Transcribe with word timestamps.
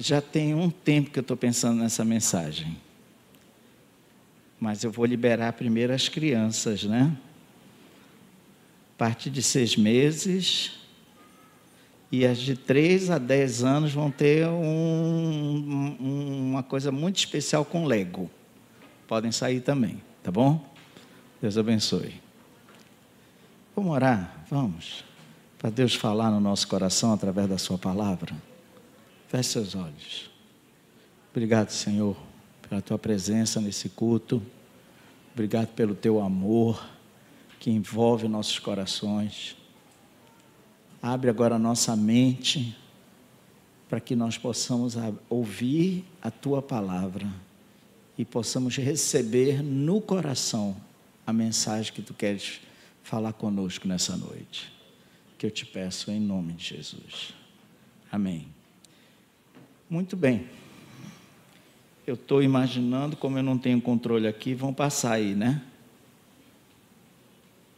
Já 0.00 0.22
tem 0.22 0.54
um 0.54 0.70
tempo 0.70 1.10
que 1.10 1.18
eu 1.18 1.22
estou 1.22 1.36
pensando 1.36 1.78
nessa 1.78 2.02
mensagem. 2.06 2.78
Mas 4.58 4.82
eu 4.82 4.90
vou 4.90 5.04
liberar 5.04 5.52
primeiro 5.52 5.92
as 5.92 6.08
crianças, 6.08 6.84
né? 6.84 7.14
A 8.94 8.98
partir 8.98 9.28
de 9.28 9.42
seis 9.42 9.76
meses. 9.76 10.72
E 12.10 12.24
as 12.24 12.38
de 12.38 12.56
três 12.56 13.10
a 13.10 13.18
dez 13.18 13.62
anos 13.62 13.92
vão 13.92 14.10
ter 14.10 14.48
um, 14.48 15.96
uma 16.50 16.62
coisa 16.62 16.90
muito 16.90 17.18
especial 17.18 17.62
com 17.62 17.84
Lego. 17.84 18.30
Podem 19.06 19.30
sair 19.30 19.60
também, 19.60 20.02
tá 20.22 20.30
bom? 20.30 20.64
Deus 21.42 21.58
abençoe. 21.58 22.14
Vamos 23.76 23.92
orar? 23.92 24.44
Vamos. 24.50 25.04
Para 25.58 25.68
Deus 25.68 25.94
falar 25.94 26.30
no 26.30 26.40
nosso 26.40 26.66
coração 26.66 27.12
através 27.12 27.48
da 27.48 27.58
Sua 27.58 27.76
palavra. 27.76 28.34
Feche 29.30 29.50
seus 29.50 29.76
olhos. 29.76 30.28
Obrigado, 31.30 31.70
Senhor, 31.70 32.16
pela 32.68 32.82
tua 32.82 32.98
presença 32.98 33.60
nesse 33.60 33.88
culto. 33.88 34.42
Obrigado 35.32 35.68
pelo 35.68 35.94
teu 35.94 36.20
amor 36.20 36.84
que 37.60 37.70
envolve 37.70 38.26
nossos 38.26 38.58
corações. 38.58 39.56
Abre 41.00 41.30
agora 41.30 41.54
a 41.54 41.58
nossa 41.60 41.94
mente 41.94 42.76
para 43.88 44.00
que 44.00 44.16
nós 44.16 44.36
possamos 44.36 44.96
ouvir 45.28 46.04
a 46.20 46.32
tua 46.32 46.60
palavra 46.60 47.32
e 48.18 48.24
possamos 48.24 48.76
receber 48.78 49.62
no 49.62 50.00
coração 50.00 50.76
a 51.24 51.32
mensagem 51.32 51.92
que 51.92 52.02
tu 52.02 52.14
queres 52.14 52.60
falar 53.04 53.34
conosco 53.34 53.86
nessa 53.86 54.16
noite. 54.16 54.72
Que 55.38 55.46
eu 55.46 55.52
te 55.52 55.64
peço 55.64 56.10
em 56.10 56.18
nome 56.18 56.54
de 56.54 56.64
Jesus. 56.64 57.32
Amém. 58.10 58.59
Muito 59.90 60.16
bem. 60.16 60.48
Eu 62.06 62.14
estou 62.14 62.40
imaginando, 62.40 63.16
como 63.16 63.36
eu 63.36 63.42
não 63.42 63.58
tenho 63.58 63.82
controle 63.82 64.28
aqui, 64.28 64.54
vão 64.54 64.72
passar 64.72 65.14
aí, 65.14 65.34
né? 65.34 65.66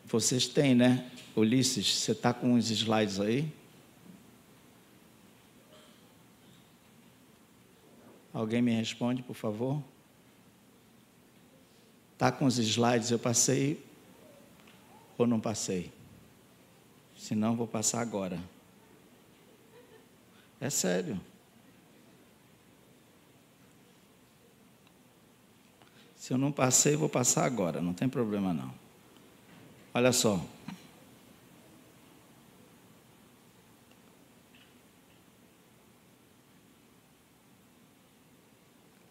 Vocês 0.05 0.46
têm, 0.46 0.74
né? 0.74 1.10
Ulisses, 1.34 2.00
você 2.00 2.12
está 2.12 2.34
com 2.34 2.52
os 2.52 2.70
slides 2.70 3.18
aí? 3.18 3.50
Alguém 8.30 8.60
me 8.60 8.72
responde, 8.72 9.22
por 9.22 9.34
favor? 9.34 9.83
Está 12.12 12.30
com 12.30 12.44
os 12.44 12.58
slides? 12.58 13.10
Eu 13.10 13.18
passei 13.18 13.83
ou 15.16 15.27
não 15.27 15.40
passei? 15.40 15.90
Se 17.16 17.34
não, 17.34 17.56
vou 17.56 17.66
passar 17.66 18.02
agora. 18.02 18.38
É 20.60 20.68
sério. 20.68 21.18
Eu 26.33 26.38
não 26.38 26.50
passei, 26.50 26.97
vou 26.97 27.11
passar 27.11 27.44
agora, 27.44 27.83
não 27.83 27.92
tem 27.92 28.08
problema 28.08 28.55
não. 28.55 28.72
Olha 29.92 30.12
só. 30.12 30.42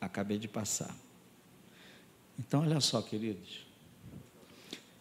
Acabei 0.01 0.39
de 0.39 0.47
passar. 0.47 0.95
Então, 2.39 2.61
olha 2.61 2.81
só, 2.81 3.03
queridos. 3.03 3.67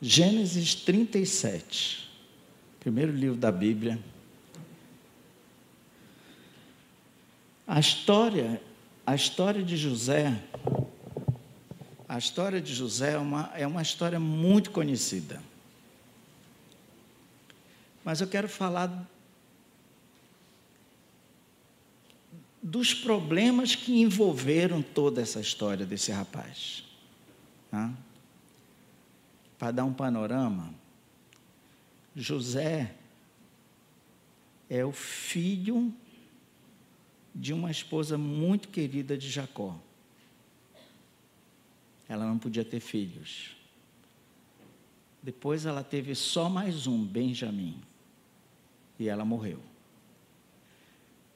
Gênesis 0.02 0.74
37, 0.74 2.06
primeiro 2.80 3.12
livro 3.12 3.38
da 3.38 3.50
Bíblia. 3.50 3.98
A 7.66 7.80
história, 7.80 8.60
a 9.06 9.14
história 9.14 9.62
de 9.62 9.78
José 9.78 10.38
a 12.10 12.18
história 12.18 12.60
de 12.60 12.74
José 12.74 13.12
é 13.12 13.18
uma, 13.18 13.52
é 13.54 13.64
uma 13.64 13.80
história 13.80 14.18
muito 14.18 14.72
conhecida. 14.72 15.40
Mas 18.04 18.20
eu 18.20 18.26
quero 18.26 18.48
falar 18.48 19.08
dos 22.60 22.92
problemas 22.92 23.76
que 23.76 24.00
envolveram 24.00 24.82
toda 24.82 25.22
essa 25.22 25.38
história 25.38 25.86
desse 25.86 26.10
rapaz. 26.10 26.82
Tá? 27.70 27.92
Para 29.56 29.70
dar 29.70 29.84
um 29.84 29.92
panorama, 29.92 30.74
José 32.16 32.92
é 34.68 34.84
o 34.84 34.90
filho 34.90 35.94
de 37.32 37.52
uma 37.52 37.70
esposa 37.70 38.18
muito 38.18 38.66
querida 38.66 39.16
de 39.16 39.30
Jacó 39.30 39.78
ela 42.10 42.26
não 42.26 42.36
podia 42.36 42.64
ter 42.64 42.80
filhos. 42.80 43.54
Depois 45.22 45.64
ela 45.64 45.84
teve 45.84 46.12
só 46.16 46.48
mais 46.48 46.88
um, 46.88 47.04
Benjamim, 47.04 47.80
e 48.98 49.08
ela 49.08 49.24
morreu. 49.24 49.60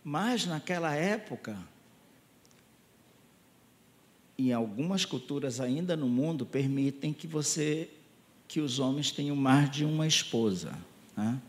Mas 0.03 0.47
naquela 0.47 0.93
época, 0.93 1.57
em 4.37 4.53
algumas 4.53 5.05
culturas 5.05 5.61
ainda 5.61 5.97
no 5.97 6.09
mundo 6.09 6.45
permitem 6.45 7.13
que 7.13 7.29
você 7.29 7.89
que 8.49 8.61
os 8.61 8.81
homens 8.81 9.13
tenham 9.13 9.37
mais 9.37 9.71
de 9.71 9.85
uma 9.85 10.09
esposa. 10.09 10.77
Né? 11.17 11.41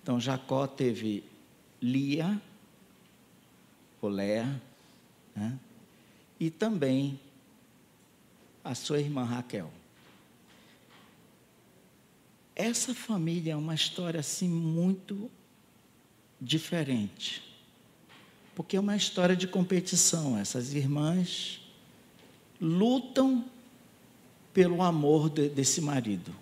Então 0.00 0.20
Jacó 0.20 0.66
teve 0.66 1.24
Lia, 1.82 2.40
ou 4.00 4.08
Léa, 4.08 4.62
né? 5.34 5.58
e 6.38 6.50
também 6.50 7.18
a 8.68 8.74
sua 8.74 9.00
irmã 9.00 9.24
Raquel. 9.24 9.72
Essa 12.54 12.94
família 12.94 13.52
é 13.54 13.56
uma 13.56 13.74
história 13.74 14.20
assim 14.20 14.46
muito 14.46 15.30
diferente. 16.38 17.42
Porque 18.54 18.76
é 18.76 18.80
uma 18.80 18.94
história 18.94 19.34
de 19.34 19.48
competição. 19.48 20.36
Essas 20.36 20.74
irmãs 20.74 21.62
lutam 22.60 23.42
pelo 24.52 24.82
amor 24.82 25.30
de, 25.30 25.48
desse 25.48 25.80
marido. 25.80 26.34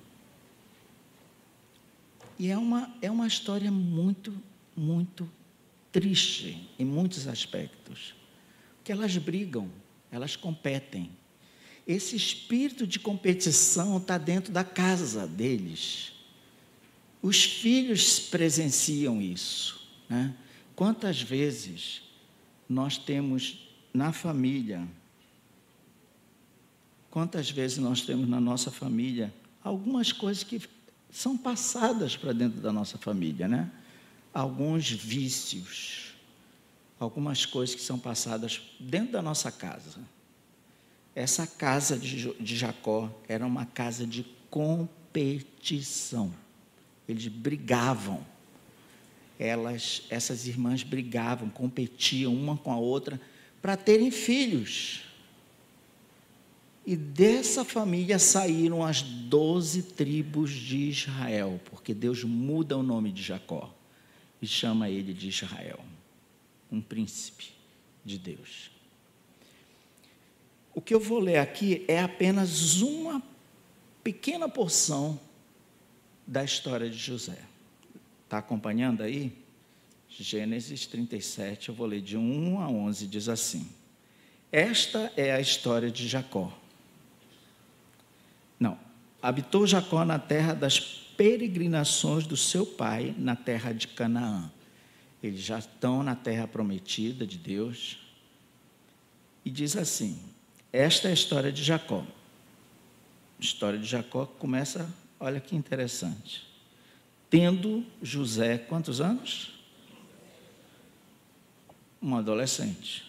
E 2.36 2.50
é 2.50 2.58
uma, 2.58 2.92
é 3.00 3.08
uma 3.08 3.28
história 3.28 3.70
muito, 3.70 4.34
muito 4.76 5.30
triste 5.92 6.68
em 6.76 6.84
muitos 6.84 7.28
aspectos. 7.28 8.16
Porque 8.78 8.90
elas 8.90 9.16
brigam, 9.16 9.70
elas 10.10 10.34
competem. 10.34 11.12
Esse 11.86 12.16
espírito 12.16 12.86
de 12.86 12.98
competição 12.98 13.96
está 13.98 14.18
dentro 14.18 14.52
da 14.52 14.64
casa 14.64 15.26
deles. 15.26 16.12
Os 17.22 17.44
filhos 17.44 18.18
presenciam 18.18 19.22
isso. 19.22 19.88
Né? 20.08 20.34
Quantas 20.74 21.22
vezes 21.22 22.02
nós 22.68 22.98
temos 22.98 23.68
na 23.94 24.12
família, 24.12 24.86
quantas 27.10 27.50
vezes 27.50 27.78
nós 27.78 28.02
temos 28.02 28.28
na 28.28 28.40
nossa 28.40 28.70
família 28.70 29.32
algumas 29.62 30.12
coisas 30.12 30.42
que 30.42 30.60
são 31.10 31.36
passadas 31.36 32.16
para 32.16 32.32
dentro 32.32 32.60
da 32.60 32.72
nossa 32.72 32.98
família, 32.98 33.48
né? 33.48 33.70
Alguns 34.34 34.90
vícios, 34.90 36.14
algumas 37.00 37.46
coisas 37.46 37.74
que 37.74 37.80
são 37.80 37.98
passadas 37.98 38.60
dentro 38.78 39.12
da 39.12 39.22
nossa 39.22 39.50
casa. 39.50 40.00
Essa 41.16 41.46
casa 41.46 41.96
de, 41.96 42.34
Jacó 42.54 43.10
era 43.26 43.46
uma 43.46 43.64
casa 43.64 44.06
de 44.06 44.22
competição. 44.50 46.30
Eles 47.08 47.26
brigavam. 47.26 48.22
Elas, 49.38 50.02
essas 50.10 50.46
irmãs 50.46 50.82
brigavam, 50.82 51.48
competiam 51.48 52.34
uma 52.34 52.54
com 52.54 52.70
a 52.70 52.76
outra 52.76 53.18
para 53.62 53.78
terem 53.78 54.10
filhos. 54.10 55.04
E 56.84 56.94
dessa 56.94 57.64
família 57.64 58.18
saíram 58.18 58.84
as 58.84 59.00
doze 59.00 59.82
tribos 59.82 60.50
de 60.50 60.90
Israel, 60.90 61.58
porque 61.70 61.94
Deus 61.94 62.22
muda 62.24 62.76
o 62.76 62.82
nome 62.82 63.10
de 63.10 63.22
Jacó 63.22 63.74
e 64.40 64.46
chama 64.46 64.90
ele 64.90 65.14
de 65.14 65.28
Israel, 65.28 65.80
um 66.70 66.80
príncipe 66.80 67.52
de 68.04 68.18
Deus. 68.18 68.75
O 70.76 70.80
que 70.82 70.92
eu 70.92 71.00
vou 71.00 71.18
ler 71.18 71.38
aqui 71.38 71.86
é 71.88 72.02
apenas 72.02 72.82
uma 72.82 73.22
pequena 74.04 74.46
porção 74.46 75.18
da 76.26 76.44
história 76.44 76.90
de 76.90 76.98
José. 76.98 77.38
Está 78.24 78.36
acompanhando 78.38 79.02
aí? 79.02 79.32
Gênesis 80.06 80.86
37, 80.86 81.70
eu 81.70 81.74
vou 81.74 81.86
ler 81.86 82.02
de 82.02 82.18
1 82.18 82.60
a 82.60 82.68
11, 82.68 83.06
diz 83.06 83.26
assim: 83.26 83.66
Esta 84.52 85.10
é 85.16 85.32
a 85.32 85.40
história 85.40 85.90
de 85.90 86.06
Jacó. 86.06 86.52
Não, 88.60 88.78
habitou 89.22 89.66
Jacó 89.66 90.04
na 90.04 90.18
terra 90.18 90.52
das 90.52 90.78
peregrinações 90.78 92.26
do 92.26 92.36
seu 92.36 92.66
pai, 92.66 93.14
na 93.16 93.34
terra 93.34 93.72
de 93.72 93.88
Canaã. 93.88 94.52
Eles 95.22 95.40
já 95.40 95.58
estão 95.58 96.02
na 96.02 96.14
terra 96.14 96.46
prometida 96.46 97.26
de 97.26 97.38
Deus. 97.38 97.98
E 99.42 99.50
diz 99.50 99.74
assim: 99.74 100.35
Esta 100.76 101.08
é 101.08 101.10
a 101.10 101.14
história 101.14 101.50
de 101.50 101.62
Jacó. 101.62 102.04
A 103.38 103.42
história 103.42 103.78
de 103.78 103.86
Jacó 103.86 104.26
começa, 104.26 104.88
olha 105.18 105.40
que 105.40 105.56
interessante. 105.56 106.46
Tendo 107.30 107.84
José 108.02 108.58
quantos 108.58 109.00
anos? 109.00 109.56
um 112.06 112.14
adolescente. 112.14 113.04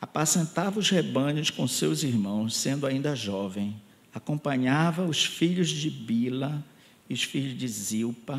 Apacentava 0.00 0.78
os 0.78 0.90
rebanhos 0.90 1.50
com 1.50 1.66
seus 1.66 2.02
irmãos, 2.02 2.54
sendo 2.56 2.86
ainda 2.86 3.14
jovem. 3.14 3.80
Acompanhava 4.12 5.04
os 5.04 5.24
filhos 5.24 5.68
de 5.68 5.88
Bila 5.88 6.62
e 7.08 7.14
os 7.14 7.22
filhos 7.22 7.56
de 7.56 7.68
Zilpa, 7.68 8.38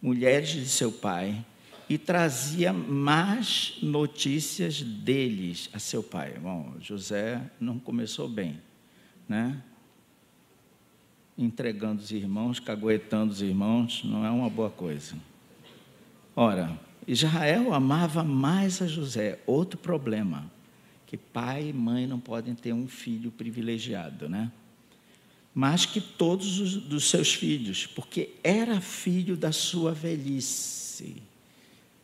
mulheres 0.00 0.50
de 0.50 0.68
seu 0.68 0.90
pai, 0.90 1.44
e 1.92 1.98
trazia 1.98 2.72
más 2.72 3.74
notícias 3.82 4.80
deles 4.80 5.68
a 5.74 5.78
seu 5.78 6.02
pai. 6.02 6.38
Bom, 6.38 6.72
José 6.80 7.38
não 7.60 7.78
começou 7.78 8.26
bem, 8.26 8.58
né? 9.28 9.62
Entregando 11.36 12.00
os 12.00 12.10
irmãos, 12.10 12.58
caguetando 12.58 13.30
os 13.30 13.42
irmãos, 13.42 14.02
não 14.04 14.24
é 14.24 14.30
uma 14.30 14.48
boa 14.48 14.70
coisa. 14.70 15.16
Ora, 16.34 16.80
Israel 17.06 17.74
amava 17.74 18.24
mais 18.24 18.80
a 18.80 18.86
José. 18.86 19.38
Outro 19.46 19.78
problema, 19.78 20.50
que 21.06 21.18
pai 21.18 21.68
e 21.68 21.72
mãe 21.74 22.06
não 22.06 22.18
podem 22.18 22.54
ter 22.54 22.72
um 22.72 22.88
filho 22.88 23.30
privilegiado, 23.30 24.30
né? 24.30 24.50
Mais 25.54 25.84
que 25.84 26.00
todos 26.00 26.58
os 26.58 26.74
dos 26.74 27.10
seus 27.10 27.34
filhos, 27.34 27.86
porque 27.86 28.30
era 28.42 28.80
filho 28.80 29.36
da 29.36 29.52
sua 29.52 29.92
velhice. 29.92 31.30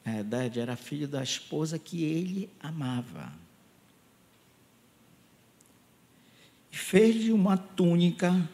Na 0.04 0.12
verdade, 0.14 0.60
era 0.60 0.76
filho 0.76 1.06
da 1.06 1.22
esposa 1.22 1.78
que 1.78 2.02
ele 2.02 2.50
amava. 2.60 3.32
E 6.72 6.76
fez-lhe 6.76 7.32
uma 7.32 7.56
túnica 7.56 8.48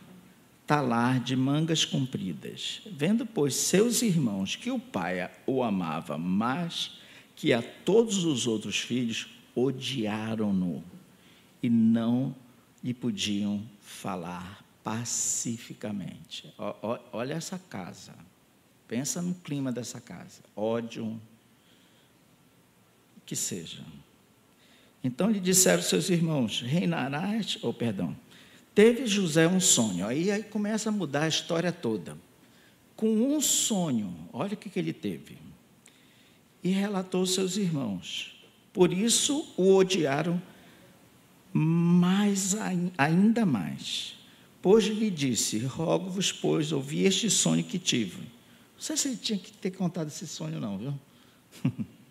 talar 0.66 1.20
de 1.20 1.36
mangas 1.36 1.84
compridas. 1.84 2.80
Vendo, 2.90 3.26
pois, 3.26 3.54
seus 3.54 4.02
irmãos 4.02 4.56
que 4.56 4.70
o 4.70 4.78
pai 4.78 5.30
o 5.46 5.62
amava 5.62 6.16
mais 6.16 6.98
que 7.36 7.52
a 7.52 7.62
todos 7.62 8.24
os 8.24 8.46
outros 8.46 8.78
filhos, 8.78 9.28
odiaram-no 9.54 10.82
e 11.62 11.68
não 11.68 12.34
lhe 12.82 12.94
podiam 12.94 13.62
falar 13.80 14.64
pacificamente. 14.82 16.52
Olha 17.12 17.34
essa 17.34 17.58
casa. 17.58 18.14
Pensa 18.86 19.20
no 19.22 19.34
clima 19.34 19.72
dessa 19.72 20.00
casa. 20.00 20.42
Ódio, 20.54 21.20
que 23.24 23.36
seja. 23.36 23.82
Então 25.02 25.30
lhe 25.30 25.40
disseram 25.40 25.82
seus 25.82 26.10
irmãos: 26.10 26.60
reinarás, 26.60 27.58
ou 27.62 27.70
oh, 27.70 27.74
perdão, 27.74 28.16
Teve 28.74 29.06
José 29.06 29.46
um 29.46 29.60
sonho, 29.60 30.04
aí, 30.04 30.30
aí 30.32 30.42
começa 30.42 30.88
a 30.88 30.92
mudar 30.92 31.22
a 31.22 31.28
história 31.28 31.70
toda. 31.70 32.18
Com 32.96 33.08
um 33.08 33.40
sonho, 33.40 34.12
olha 34.32 34.54
o 34.54 34.56
que, 34.56 34.68
que 34.68 34.78
ele 34.78 34.92
teve. 34.92 35.38
E 36.62 36.70
relatou 36.70 37.24
seus 37.24 37.56
irmãos. 37.56 38.34
Por 38.72 38.92
isso 38.92 39.54
o 39.56 39.76
odiaram 39.76 40.42
mais, 41.52 42.56
ainda 42.98 43.46
mais. 43.46 44.16
Pois 44.60 44.84
lhe 44.86 45.10
disse: 45.10 45.58
Rogo-vos, 45.60 46.32
pois, 46.32 46.72
ouvi 46.72 47.04
este 47.04 47.30
sonho 47.30 47.62
que 47.62 47.78
tive. 47.78 48.22
Não 48.22 48.80
sei 48.80 48.96
se 48.96 49.08
ele 49.08 49.16
tinha 49.18 49.38
que 49.38 49.52
ter 49.52 49.70
contado 49.70 50.08
esse 50.08 50.26
sonho, 50.26 50.58
não, 50.58 50.78
viu? 50.78 50.94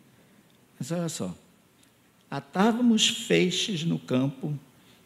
Mas 0.84 0.92
olha 0.92 1.08
só. 1.08 1.34
Atávamos 2.30 3.08
feixes 3.08 3.86
no 3.86 3.98
campo 3.98 4.54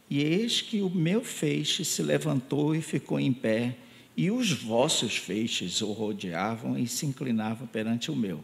e 0.09 0.23
eis 0.23 0.59
que 0.59 0.81
o 0.81 0.89
meu 0.89 1.23
feixe 1.23 1.85
se 1.85 2.01
levantou 2.01 2.73
e 2.73 2.81
ficou 2.81 3.19
em 3.19 3.31
pé, 3.31 3.77
e 4.15 4.31
os 4.31 4.51
vossos 4.51 5.17
feixes 5.17 5.79
o 5.83 5.91
rodeavam 5.91 6.79
e 6.79 6.87
se 6.87 7.05
inclinavam 7.05 7.67
perante 7.67 8.09
o 8.09 8.15
meu. 8.15 8.43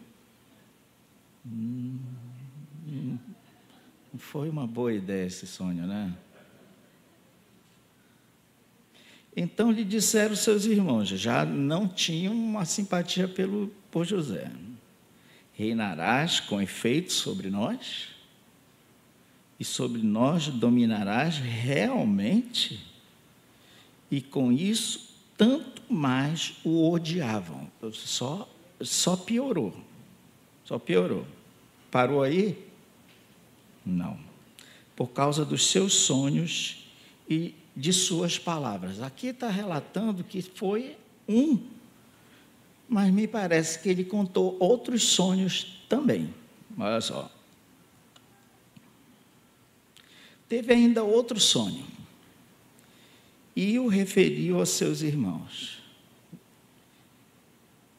Hum, 1.44 1.98
foi 4.16 4.48
uma 4.48 4.68
boa 4.68 4.94
ideia 4.94 5.26
esse 5.26 5.48
sonho, 5.48 5.88
né? 5.88 6.14
Então 9.36 9.72
lhe 9.72 9.84
disseram 9.84 10.36
seus 10.36 10.66
irmãos, 10.66 11.10
já 11.10 11.44
não 11.44 11.88
tinham 11.88 12.32
uma 12.32 12.64
simpatia 12.64 13.28
pelo, 13.28 13.70
por 13.90 14.06
José. 14.06 14.52
Reinarás 15.54 16.40
com 16.40 16.62
efeito 16.62 17.14
sobre 17.14 17.50
nós? 17.50 18.14
e 19.64 19.66
sobre 19.66 20.02
nós 20.02 20.48
dominarás 20.48 21.38
realmente? 21.38 22.86
E 24.12 24.22
com 24.22 24.52
isso, 24.52 25.16
tanto 25.38 25.82
mais 25.90 26.56
o 26.66 26.92
odiavam. 26.92 27.72
Só, 27.94 28.48
só 28.82 29.16
piorou. 29.16 29.74
Só 30.66 30.78
piorou. 30.78 31.26
Parou 31.90 32.22
aí? 32.22 32.62
Não. 33.86 34.20
Por 34.98 35.08
causa 35.08 35.46
dos 35.46 35.68
seus 35.68 35.94
sonhos 35.94 36.86
e 37.30 37.56
de 37.74 37.94
suas 37.94 38.38
palavras. 38.38 39.02
Aqui 39.02 39.28
está 39.28 39.50
relatando 39.50 40.26
que 40.26 40.42
foi 40.42 40.98
um, 41.28 41.58
mas 42.88 43.12
me 43.14 43.28
parece 43.28 43.80
que 43.80 43.90
ele 43.90 44.04
contou 44.04 44.58
outros 44.60 45.04
sonhos 45.04 45.84
também. 45.90 46.34
Olha 46.78 47.02
só. 47.02 47.32
Teve 50.48 50.74
ainda 50.74 51.04
outro 51.04 51.40
sonho 51.40 51.86
e 53.56 53.78
o 53.80 53.88
referiu 53.88 54.60
aos 54.60 54.70
seus 54.70 55.02
irmãos, 55.02 55.80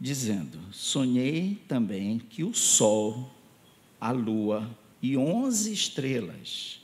dizendo: 0.01 0.59
Sonhei 0.73 1.57
também 1.69 2.19
que 2.19 2.45
o 2.45 2.55
sol, 2.55 3.31
a 4.01 4.11
lua 4.11 4.71
e 5.01 5.17
onze 5.17 5.73
estrelas 5.73 6.81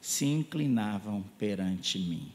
se 0.00 0.26
inclinavam 0.26 1.24
perante 1.38 1.98
mim. 1.98 2.30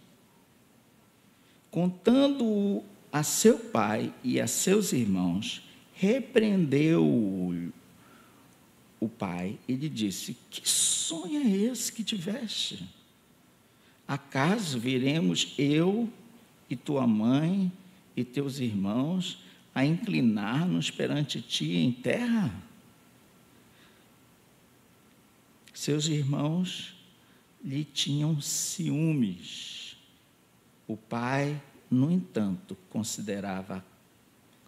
Contando-o 1.70 2.84
a 3.12 3.24
seu 3.24 3.58
pai 3.58 4.14
e 4.24 4.40
a 4.40 4.48
seus 4.48 4.94
irmãos, 4.94 5.62
repreendeu-o 5.94 7.72
o 9.00 9.08
pai 9.08 9.58
e 9.68 9.74
lhe 9.74 9.90
disse: 9.90 10.36
Que 10.50 10.68
sonho 10.68 11.42
é 11.42 11.72
esse 11.72 11.92
que 11.92 12.04
tiveste? 12.04 12.88
Acaso 14.08 14.80
viremos 14.80 15.54
eu 15.58 16.10
e 16.70 16.76
tua 16.76 17.06
mãe 17.06 17.72
e 18.16 18.24
teus 18.24 18.60
irmãos 18.60 19.44
a 19.76 19.86
inclinar-nos 19.86 20.90
perante 20.90 21.42
ti 21.42 21.76
em 21.76 21.92
terra? 21.92 22.54
Seus 25.74 26.08
irmãos 26.08 26.96
lhe 27.64 27.84
tinham 27.84 28.42
ciúmes. 28.42 29.96
O 30.88 30.98
pai, 30.98 31.62
no 31.90 32.12
entanto, 32.12 32.78
considerava 32.90 33.84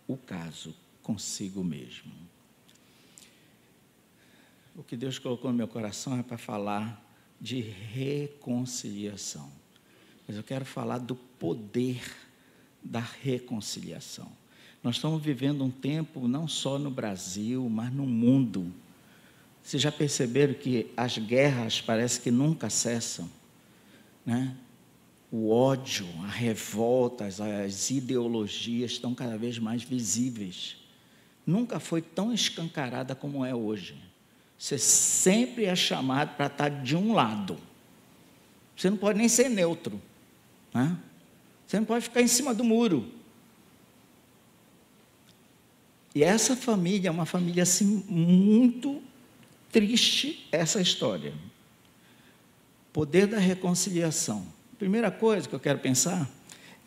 o 0.08 0.18
caso 0.18 0.76
consigo 1.02 1.64
mesmo 1.64 2.30
o 4.80 4.84
que 4.84 4.96
Deus 4.96 5.20
colocou 5.20 5.52
no 5.52 5.58
meu 5.58 5.68
coração 5.68 6.18
é 6.18 6.24
para 6.24 6.38
falar 6.38 7.06
de 7.40 7.60
reconciliação. 7.60 9.52
Mas 10.26 10.38
eu 10.38 10.44
quero 10.44 10.64
falar 10.64 11.00
do 11.00 11.16
poder 11.16 12.02
da 12.82 13.02
reconciliação. 13.02 14.32
Nós 14.82 14.96
estamos 14.96 15.22
vivendo 15.22 15.66
um 15.66 15.70
tempo 15.70 16.30
não 16.30 16.48
só 16.48 16.80
no 16.80 16.90
Brasil, 16.90 17.68
mas 17.70 17.92
no 17.94 18.06
mundo. 18.06 18.74
Vocês 19.62 19.84
já 19.84 19.92
perceberam 19.92 20.54
que 20.54 20.90
as 20.96 21.18
guerras 21.18 21.82
parece 21.82 22.22
que 22.22 22.32
nunca 22.32 22.70
cessam, 22.70 23.30
né? 24.26 24.56
O 25.32 25.52
ódio, 25.52 26.08
a 26.24 26.28
revolta, 26.28 27.26
as, 27.26 27.40
as 27.40 27.92
ideologias 27.92 28.92
estão 28.92 29.14
cada 29.14 29.38
vez 29.38 29.60
mais 29.60 29.84
visíveis. 29.84 30.78
Nunca 31.46 31.80
foi 31.80 32.02
tão 32.02 32.34
escancarada 32.34 33.16
como 33.16 33.46
é 33.46 33.54
hoje. 33.54 33.96
Você 34.58 34.78
sempre 34.78 35.66
é 35.66 35.76
chamado 35.76 36.36
para 36.36 36.48
estar 36.48 36.70
de 36.70 36.96
um 36.96 37.14
lado. 37.14 37.58
Você 38.76 38.90
não 38.90 38.98
pode 38.98 39.18
nem 39.18 39.30
ser 39.30 39.50
neutro. 39.50 40.02
Né? 40.74 40.98
Você 41.66 41.78
não 41.78 41.86
pode 41.86 42.04
ficar 42.06 42.22
em 42.22 42.28
cima 42.28 42.54
do 42.54 42.64
muro. 42.64 43.10
E 46.14 46.24
essa 46.24 46.56
família 46.56 47.10
é 47.10 47.12
uma 47.12 47.26
família 47.26 47.64
assim 47.64 48.04
muito 48.08 49.02
triste 49.72 50.48
essa 50.52 50.82
história. 50.82 51.34
Poder 52.92 53.28
da 53.28 53.38
reconciliação. 53.38 54.46
Primeira 54.80 55.12
coisa 55.12 55.48
que 55.48 55.54
eu 55.54 55.60
quero 55.60 55.78
pensar 55.80 56.28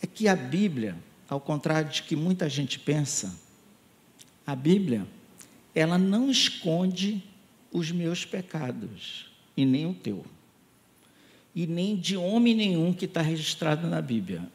é 0.02 0.06
que 0.06 0.26
a 0.26 0.34
Bíblia, 0.34 0.96
ao 1.28 1.38
contrário 1.38 1.90
de 1.90 2.02
que 2.02 2.16
muita 2.16 2.48
gente 2.48 2.78
pensa, 2.78 3.38
a 4.46 4.56
Bíblia, 4.56 5.06
ela 5.74 5.98
não 5.98 6.30
esconde 6.30 7.22
os 7.70 7.92
meus 7.92 8.24
pecados 8.24 9.30
e 9.54 9.66
nem 9.66 9.86
o 9.86 9.92
teu. 9.92 10.24
E 11.54 11.66
nem 11.66 11.94
de 11.94 12.16
homem 12.16 12.54
nenhum 12.54 12.94
que 12.94 13.04
está 13.04 13.20
registrado 13.20 13.86
na 13.86 14.00
Bíblia. 14.00 14.48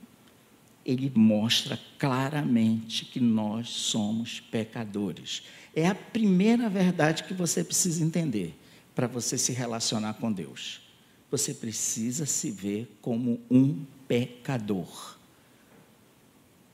Ele 0.83 1.11
mostra 1.13 1.79
claramente 1.99 3.05
que 3.05 3.19
nós 3.19 3.69
somos 3.69 4.39
pecadores. 4.39 5.43
É 5.75 5.85
a 5.85 5.93
primeira 5.93 6.67
verdade 6.69 7.23
que 7.23 7.35
você 7.35 7.63
precisa 7.63 8.03
entender 8.03 8.57
para 8.95 9.05
você 9.05 9.37
se 9.37 9.51
relacionar 9.51 10.15
com 10.15 10.31
Deus. 10.31 10.86
Você 11.29 11.53
precisa 11.53 12.25
se 12.25 12.51
ver 12.51 12.97
como 13.01 13.41
um 13.49 13.85
pecador. 14.07 15.17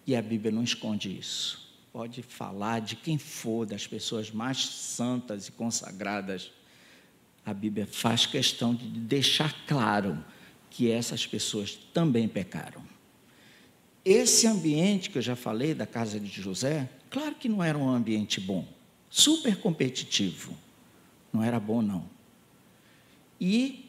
E 0.05 0.15
a 0.15 0.21
Bíblia 0.21 0.51
não 0.51 0.63
esconde 0.63 1.17
isso. 1.17 1.63
Pode 1.91 2.21
falar 2.21 2.81
de 2.81 2.95
quem 2.95 3.17
for, 3.17 3.65
das 3.65 3.87
pessoas 3.87 4.31
mais 4.31 4.65
santas 4.65 5.47
e 5.47 5.51
consagradas. 5.51 6.51
A 7.45 7.53
Bíblia 7.53 7.87
faz 7.87 8.25
questão 8.25 8.75
de 8.75 8.85
deixar 8.87 9.65
claro 9.65 10.23
que 10.69 10.89
essas 10.91 11.25
pessoas 11.25 11.77
também 11.93 12.27
pecaram. 12.27 12.83
Esse 14.03 14.47
ambiente 14.47 15.09
que 15.09 15.17
eu 15.17 15.21
já 15.21 15.35
falei 15.35 15.73
da 15.73 15.85
casa 15.85 16.19
de 16.19 16.27
José, 16.27 16.89
claro 17.09 17.35
que 17.35 17.47
não 17.47 17.63
era 17.63 17.77
um 17.77 17.87
ambiente 17.87 18.41
bom, 18.41 18.67
super 19.09 19.55
competitivo. 19.57 20.57
Não 21.31 21.41
era 21.41 21.59
bom, 21.59 21.81
não. 21.81 22.09
E 23.39 23.82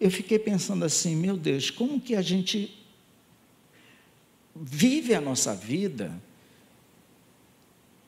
eu 0.00 0.10
fiquei 0.10 0.38
pensando 0.38 0.84
assim, 0.84 1.16
meu 1.16 1.36
Deus, 1.36 1.70
como 1.70 2.00
que 2.00 2.14
a 2.14 2.22
gente 2.22 2.74
vive 4.54 5.14
a 5.14 5.20
nossa 5.20 5.54
vida, 5.54 6.12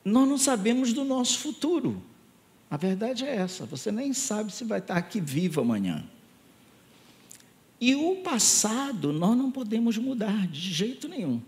nós 0.04 0.28
não 0.28 0.38
sabemos 0.38 0.92
do 0.92 1.04
nosso 1.04 1.38
futuro. 1.38 2.02
A 2.70 2.76
verdade 2.76 3.24
é 3.24 3.34
essa, 3.34 3.66
você 3.66 3.90
nem 3.90 4.12
sabe 4.12 4.52
se 4.52 4.64
vai 4.64 4.78
estar 4.78 4.96
aqui 4.96 5.20
vivo 5.20 5.60
amanhã. 5.60 6.04
E 7.80 7.94
o 7.94 8.16
passado 8.16 9.12
nós 9.12 9.36
não 9.36 9.50
podemos 9.50 9.96
mudar 9.96 10.46
de 10.46 10.72
jeito 10.72 11.08
nenhum. 11.08 11.40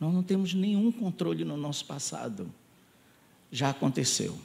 Nós 0.00 0.12
não 0.12 0.22
temos 0.22 0.54
nenhum 0.54 0.90
controle 0.90 1.44
no 1.44 1.56
nosso 1.56 1.84
passado. 1.84 2.50
Já 3.50 3.70
aconteceu. 3.70 4.38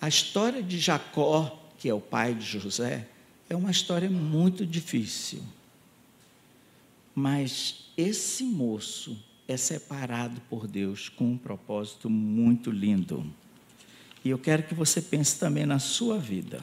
A 0.00 0.08
história 0.08 0.62
de 0.62 0.78
Jacó, 0.78 1.68
que 1.78 1.88
é 1.88 1.94
o 1.94 2.00
pai 2.00 2.34
de 2.34 2.58
José, 2.58 3.06
é 3.50 3.56
uma 3.56 3.72
história 3.72 4.08
muito 4.08 4.64
difícil. 4.64 5.42
Mas 7.12 7.90
esse 7.96 8.44
moço 8.44 9.18
é 9.48 9.56
separado 9.56 10.40
por 10.48 10.68
Deus 10.68 11.08
com 11.08 11.32
um 11.32 11.36
propósito 11.36 12.08
muito 12.08 12.70
lindo. 12.70 13.26
E 14.24 14.30
eu 14.30 14.38
quero 14.38 14.62
que 14.62 14.74
você 14.74 15.02
pense 15.02 15.36
também 15.38 15.66
na 15.66 15.80
sua 15.80 16.16
vida, 16.16 16.62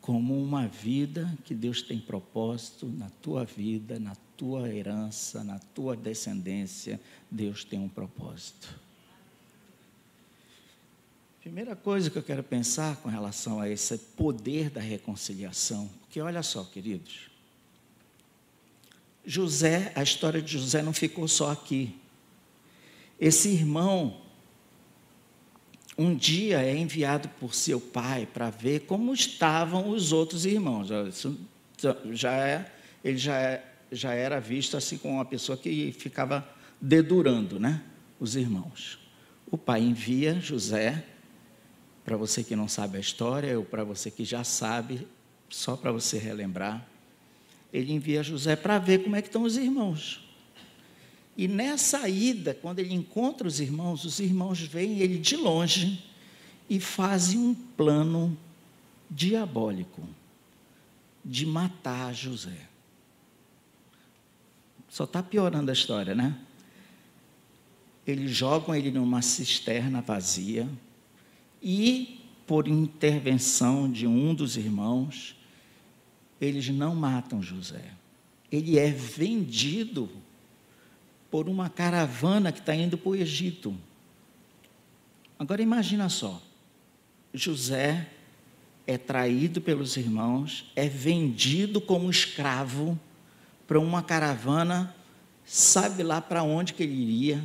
como 0.00 0.40
uma 0.40 0.68
vida 0.68 1.36
que 1.44 1.52
Deus 1.52 1.82
tem 1.82 1.98
propósito 1.98 2.86
na 2.86 3.10
tua 3.20 3.44
vida, 3.44 3.98
na 3.98 4.14
tua 4.36 4.68
herança, 4.72 5.42
na 5.42 5.58
tua 5.58 5.96
descendência. 5.96 7.00
Deus 7.28 7.64
tem 7.64 7.80
um 7.80 7.88
propósito. 7.88 8.85
Primeira 11.46 11.76
coisa 11.76 12.10
que 12.10 12.18
eu 12.18 12.24
quero 12.24 12.42
pensar 12.42 12.96
com 12.96 13.08
relação 13.08 13.60
a 13.60 13.68
esse 13.70 13.96
poder 13.96 14.68
da 14.68 14.80
reconciliação, 14.80 15.88
porque 16.00 16.20
olha 16.20 16.42
só, 16.42 16.64
queridos, 16.64 17.30
José, 19.24 19.92
a 19.94 20.02
história 20.02 20.42
de 20.42 20.58
José 20.58 20.82
não 20.82 20.92
ficou 20.92 21.28
só 21.28 21.52
aqui. 21.52 21.96
Esse 23.20 23.50
irmão, 23.50 24.22
um 25.96 26.16
dia 26.16 26.64
é 26.64 26.76
enviado 26.76 27.28
por 27.38 27.54
seu 27.54 27.80
pai 27.80 28.26
para 28.26 28.50
ver 28.50 28.80
como 28.80 29.14
estavam 29.14 29.90
os 29.90 30.10
outros 30.10 30.44
irmãos. 30.44 30.88
Isso 31.08 31.38
já 32.10 32.32
é, 32.32 32.72
ele 33.04 33.18
já, 33.18 33.38
é, 33.38 33.64
já 33.92 34.12
era 34.12 34.40
visto 34.40 34.76
assim 34.76 34.98
como 34.98 35.14
uma 35.14 35.24
pessoa 35.24 35.56
que 35.56 35.92
ficava 35.92 36.44
dedurando, 36.80 37.60
né? 37.60 37.84
Os 38.18 38.34
irmãos. 38.34 38.98
O 39.48 39.56
pai 39.56 39.80
envia 39.80 40.40
José 40.40 41.04
para 42.06 42.16
você 42.16 42.44
que 42.44 42.54
não 42.54 42.68
sabe 42.68 42.98
a 42.98 43.00
história, 43.00 43.58
ou 43.58 43.64
para 43.64 43.82
você 43.82 44.12
que 44.12 44.24
já 44.24 44.44
sabe, 44.44 45.08
só 45.50 45.76
para 45.76 45.90
você 45.90 46.18
relembrar, 46.18 46.86
ele 47.72 47.92
envia 47.92 48.22
José 48.22 48.54
para 48.54 48.78
ver 48.78 49.02
como 49.02 49.16
é 49.16 49.20
que 49.20 49.26
estão 49.26 49.42
os 49.42 49.56
irmãos. 49.56 50.24
E 51.36 51.48
nessa 51.48 52.08
ida, 52.08 52.54
quando 52.54 52.78
ele 52.78 52.94
encontra 52.94 53.48
os 53.48 53.58
irmãos, 53.58 54.04
os 54.04 54.20
irmãos 54.20 54.60
veem 54.60 55.00
ele 55.00 55.18
de 55.18 55.36
longe 55.36 56.04
e 56.70 56.78
fazem 56.78 57.40
um 57.40 57.52
plano 57.52 58.38
diabólico 59.10 60.08
de 61.24 61.44
matar 61.44 62.14
José. 62.14 62.68
Só 64.88 65.02
está 65.02 65.24
piorando 65.24 65.72
a 65.72 65.74
história, 65.74 66.14
né? 66.14 66.38
Eles 68.06 68.30
jogam 68.30 68.72
ele 68.72 68.92
numa 68.92 69.20
cisterna 69.22 70.00
vazia, 70.00 70.68
e, 71.68 72.20
por 72.46 72.68
intervenção 72.68 73.90
de 73.90 74.06
um 74.06 74.32
dos 74.32 74.56
irmãos, 74.56 75.34
eles 76.40 76.68
não 76.68 76.94
matam 76.94 77.42
José. 77.42 77.90
Ele 78.52 78.78
é 78.78 78.88
vendido 78.88 80.08
por 81.28 81.48
uma 81.48 81.68
caravana 81.68 82.52
que 82.52 82.60
está 82.60 82.72
indo 82.72 82.96
para 82.96 83.10
o 83.10 83.16
Egito. 83.16 83.76
Agora 85.36 85.60
imagina 85.60 86.08
só, 86.08 86.40
José 87.34 88.10
é 88.86 88.96
traído 88.96 89.60
pelos 89.60 89.96
irmãos, 89.96 90.70
é 90.76 90.88
vendido 90.88 91.80
como 91.80 92.08
escravo 92.08 92.96
para 93.66 93.80
uma 93.80 94.04
caravana, 94.04 94.94
sabe 95.44 96.04
lá 96.04 96.20
para 96.20 96.44
onde 96.44 96.74
que 96.74 96.84
ele 96.84 96.94
iria, 96.94 97.42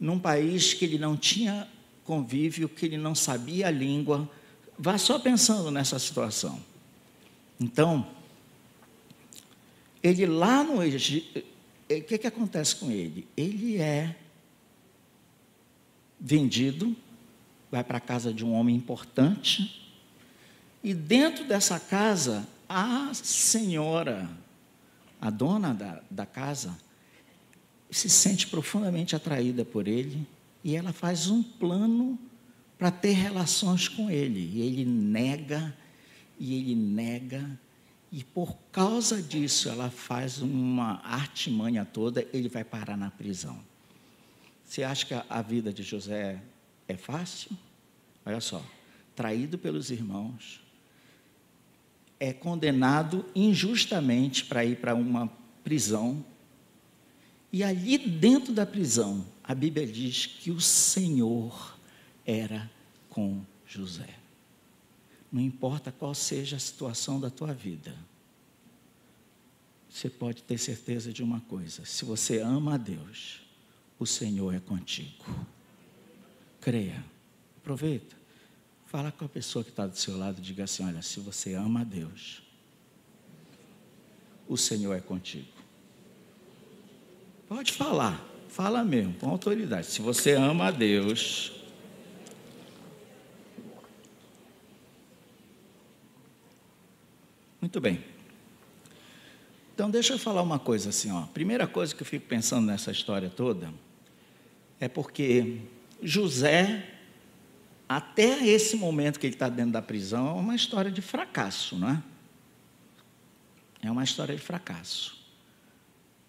num 0.00 0.18
país 0.18 0.74
que 0.74 0.84
ele 0.84 0.98
não 0.98 1.16
tinha 1.16 1.68
convívio, 2.08 2.70
que 2.70 2.86
ele 2.86 2.96
não 2.96 3.14
sabia 3.14 3.66
a 3.66 3.70
língua. 3.70 4.28
Vá 4.78 4.96
só 4.96 5.18
pensando 5.18 5.70
nessa 5.70 5.98
situação. 5.98 6.58
Então, 7.60 8.08
ele 10.02 10.24
lá 10.24 10.64
no 10.64 10.82
Egito, 10.82 11.40
o 11.90 12.02
que, 12.02 12.16
que 12.16 12.26
acontece 12.26 12.76
com 12.76 12.90
ele? 12.90 13.28
Ele 13.36 13.76
é 13.76 14.16
vendido, 16.18 16.96
vai 17.70 17.84
para 17.84 17.98
a 17.98 18.00
casa 18.00 18.32
de 18.32 18.42
um 18.42 18.54
homem 18.54 18.74
importante, 18.74 19.92
e 20.82 20.94
dentro 20.94 21.44
dessa 21.44 21.78
casa, 21.78 22.48
a 22.66 23.12
senhora, 23.12 24.30
a 25.20 25.28
dona 25.28 25.74
da, 25.74 26.00
da 26.10 26.24
casa, 26.24 26.74
se 27.90 28.08
sente 28.08 28.46
profundamente 28.46 29.14
atraída 29.14 29.62
por 29.62 29.86
ele 29.86 30.26
e 30.62 30.76
ela 30.76 30.92
faz 30.92 31.28
um 31.28 31.42
plano 31.42 32.18
para 32.78 32.90
ter 32.90 33.12
relações 33.12 33.88
com 33.88 34.10
ele. 34.10 34.40
E 34.40 34.60
ele 34.60 34.84
nega, 34.84 35.76
e 36.38 36.54
ele 36.54 36.74
nega, 36.74 37.58
e 38.10 38.24
por 38.24 38.56
causa 38.72 39.22
disso 39.22 39.68
ela 39.68 39.90
faz 39.90 40.40
uma 40.40 41.00
artimanha 41.04 41.84
toda, 41.84 42.26
ele 42.32 42.48
vai 42.48 42.64
parar 42.64 42.96
na 42.96 43.10
prisão. 43.10 43.58
Você 44.64 44.82
acha 44.82 45.06
que 45.06 45.14
a 45.14 45.42
vida 45.42 45.72
de 45.72 45.82
José 45.82 46.40
é 46.86 46.96
fácil? 46.96 47.50
Olha 48.24 48.40
só, 48.40 48.62
traído 49.16 49.58
pelos 49.58 49.90
irmãos, 49.90 50.60
é 52.20 52.32
condenado 52.32 53.24
injustamente 53.34 54.44
para 54.44 54.64
ir 54.64 54.76
para 54.76 54.94
uma 54.94 55.30
prisão, 55.64 56.24
e 57.52 57.62
ali 57.62 57.96
dentro 57.96 58.52
da 58.52 58.66
prisão, 58.66 59.24
a 59.48 59.54
Bíblia 59.54 59.86
diz 59.86 60.26
que 60.26 60.50
o 60.50 60.60
Senhor 60.60 61.74
era 62.26 62.70
com 63.08 63.42
José. 63.66 64.14
Não 65.32 65.40
importa 65.40 65.90
qual 65.90 66.14
seja 66.14 66.56
a 66.56 66.60
situação 66.60 67.18
da 67.18 67.30
tua 67.30 67.54
vida, 67.54 67.96
você 69.88 70.10
pode 70.10 70.42
ter 70.42 70.58
certeza 70.58 71.10
de 71.14 71.22
uma 71.22 71.40
coisa: 71.40 71.86
se 71.86 72.04
você 72.04 72.40
ama 72.40 72.74
a 72.74 72.76
Deus, 72.76 73.40
o 73.98 74.04
Senhor 74.04 74.54
é 74.54 74.60
contigo. 74.60 75.24
Creia. 76.60 77.02
Aproveita. 77.56 78.16
Fala 78.84 79.10
com 79.10 79.24
a 79.24 79.28
pessoa 79.28 79.64
que 79.64 79.70
está 79.70 79.86
do 79.86 79.96
seu 79.96 80.18
lado 80.18 80.40
e 80.40 80.42
diga 80.42 80.64
assim: 80.64 80.84
olha, 80.84 81.00
se 81.00 81.20
você 81.20 81.54
ama 81.54 81.80
a 81.80 81.84
Deus, 81.84 82.42
o 84.46 84.58
Senhor 84.58 84.94
é 84.94 85.00
contigo. 85.00 85.56
Pode 87.48 87.72
falar, 87.72 88.27
fala 88.48 88.82
mesmo, 88.84 89.14
com 89.14 89.28
autoridade. 89.28 89.86
Se 89.86 90.02
você 90.02 90.32
ama 90.32 90.66
a 90.66 90.70
Deus, 90.70 91.52
Muito 97.60 97.80
bem. 97.80 98.02
Então, 99.74 99.90
deixa 99.90 100.14
eu 100.14 100.18
falar 100.18 100.42
uma 100.42 100.58
coisa 100.58 100.90
assim, 100.90 101.10
ó. 101.10 101.22
Primeira 101.26 101.66
coisa 101.66 101.94
que 101.94 102.02
eu 102.02 102.06
fico 102.06 102.26
pensando 102.26 102.66
nessa 102.66 102.90
história 102.90 103.28
toda 103.28 103.72
é 104.80 104.88
porque 104.88 105.60
José, 106.02 106.94
até 107.88 108.46
esse 108.46 108.76
momento 108.76 109.18
que 109.18 109.26
ele 109.26 109.34
está 109.34 109.48
dentro 109.48 109.72
da 109.72 109.82
prisão, 109.82 110.28
é 110.28 110.32
uma 110.32 110.54
história 110.54 110.90
de 110.90 111.02
fracasso, 111.02 111.76
não 111.76 111.90
é? 111.90 112.02
É 113.82 113.90
uma 113.90 114.04
história 114.04 114.34
de 114.34 114.40
fracasso. 114.40 115.17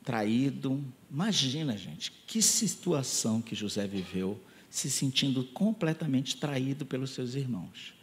Traído. 0.09 0.83
Imagina, 1.11 1.77
gente, 1.77 2.11
que 2.25 2.41
situação 2.41 3.43
que 3.43 3.53
José 3.53 3.85
viveu, 3.85 4.41
se 4.67 4.89
sentindo 4.89 5.43
completamente 5.43 6.35
traído 6.35 6.83
pelos 6.83 7.11
seus 7.11 7.35
irmãos. 7.35 7.93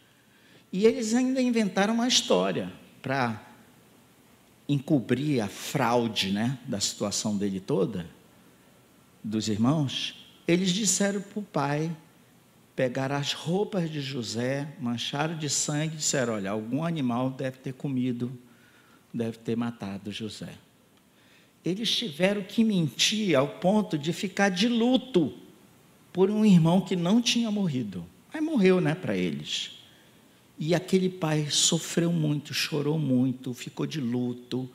E 0.72 0.86
eles 0.86 1.14
ainda 1.14 1.42
inventaram 1.42 1.94
uma 1.94 2.06
história 2.06 2.72
para 3.02 3.44
encobrir 4.68 5.40
a 5.40 5.48
fraude 5.48 6.30
né, 6.30 6.56
da 6.68 6.78
situação 6.78 7.36
dele 7.36 7.58
toda, 7.58 8.08
dos 9.20 9.48
irmãos, 9.48 10.24
eles 10.46 10.70
disseram 10.70 11.20
para 11.20 11.40
o 11.40 11.42
pai, 11.42 11.96
pegaram 12.76 13.16
as 13.16 13.32
roupas 13.32 13.90
de 13.90 14.00
José, 14.00 14.76
mancharam 14.78 15.36
de 15.36 15.50
sangue 15.50 15.94
e 15.94 15.96
disseram: 15.96 16.34
Olha, 16.34 16.52
algum 16.52 16.84
animal 16.84 17.30
deve 17.30 17.58
ter 17.58 17.74
comido, 17.74 18.30
deve 19.12 19.38
ter 19.38 19.56
matado 19.56 20.12
José. 20.12 20.54
Eles 21.66 21.90
tiveram 21.90 22.44
que 22.44 22.62
mentir 22.62 23.36
ao 23.36 23.48
ponto 23.48 23.98
de 23.98 24.12
ficar 24.12 24.50
de 24.50 24.68
luto 24.68 25.34
por 26.12 26.30
um 26.30 26.44
irmão 26.44 26.80
que 26.80 26.94
não 26.94 27.20
tinha 27.20 27.50
morrido. 27.50 28.06
Mas 28.32 28.40
morreu, 28.40 28.80
né, 28.80 28.94
para 28.94 29.16
eles. 29.16 29.72
E 30.56 30.76
aquele 30.76 31.08
pai 31.08 31.48
sofreu 31.50 32.12
muito, 32.12 32.54
chorou 32.54 33.00
muito, 33.00 33.52
ficou 33.52 33.84
de 33.84 34.00
luto. 34.00 34.70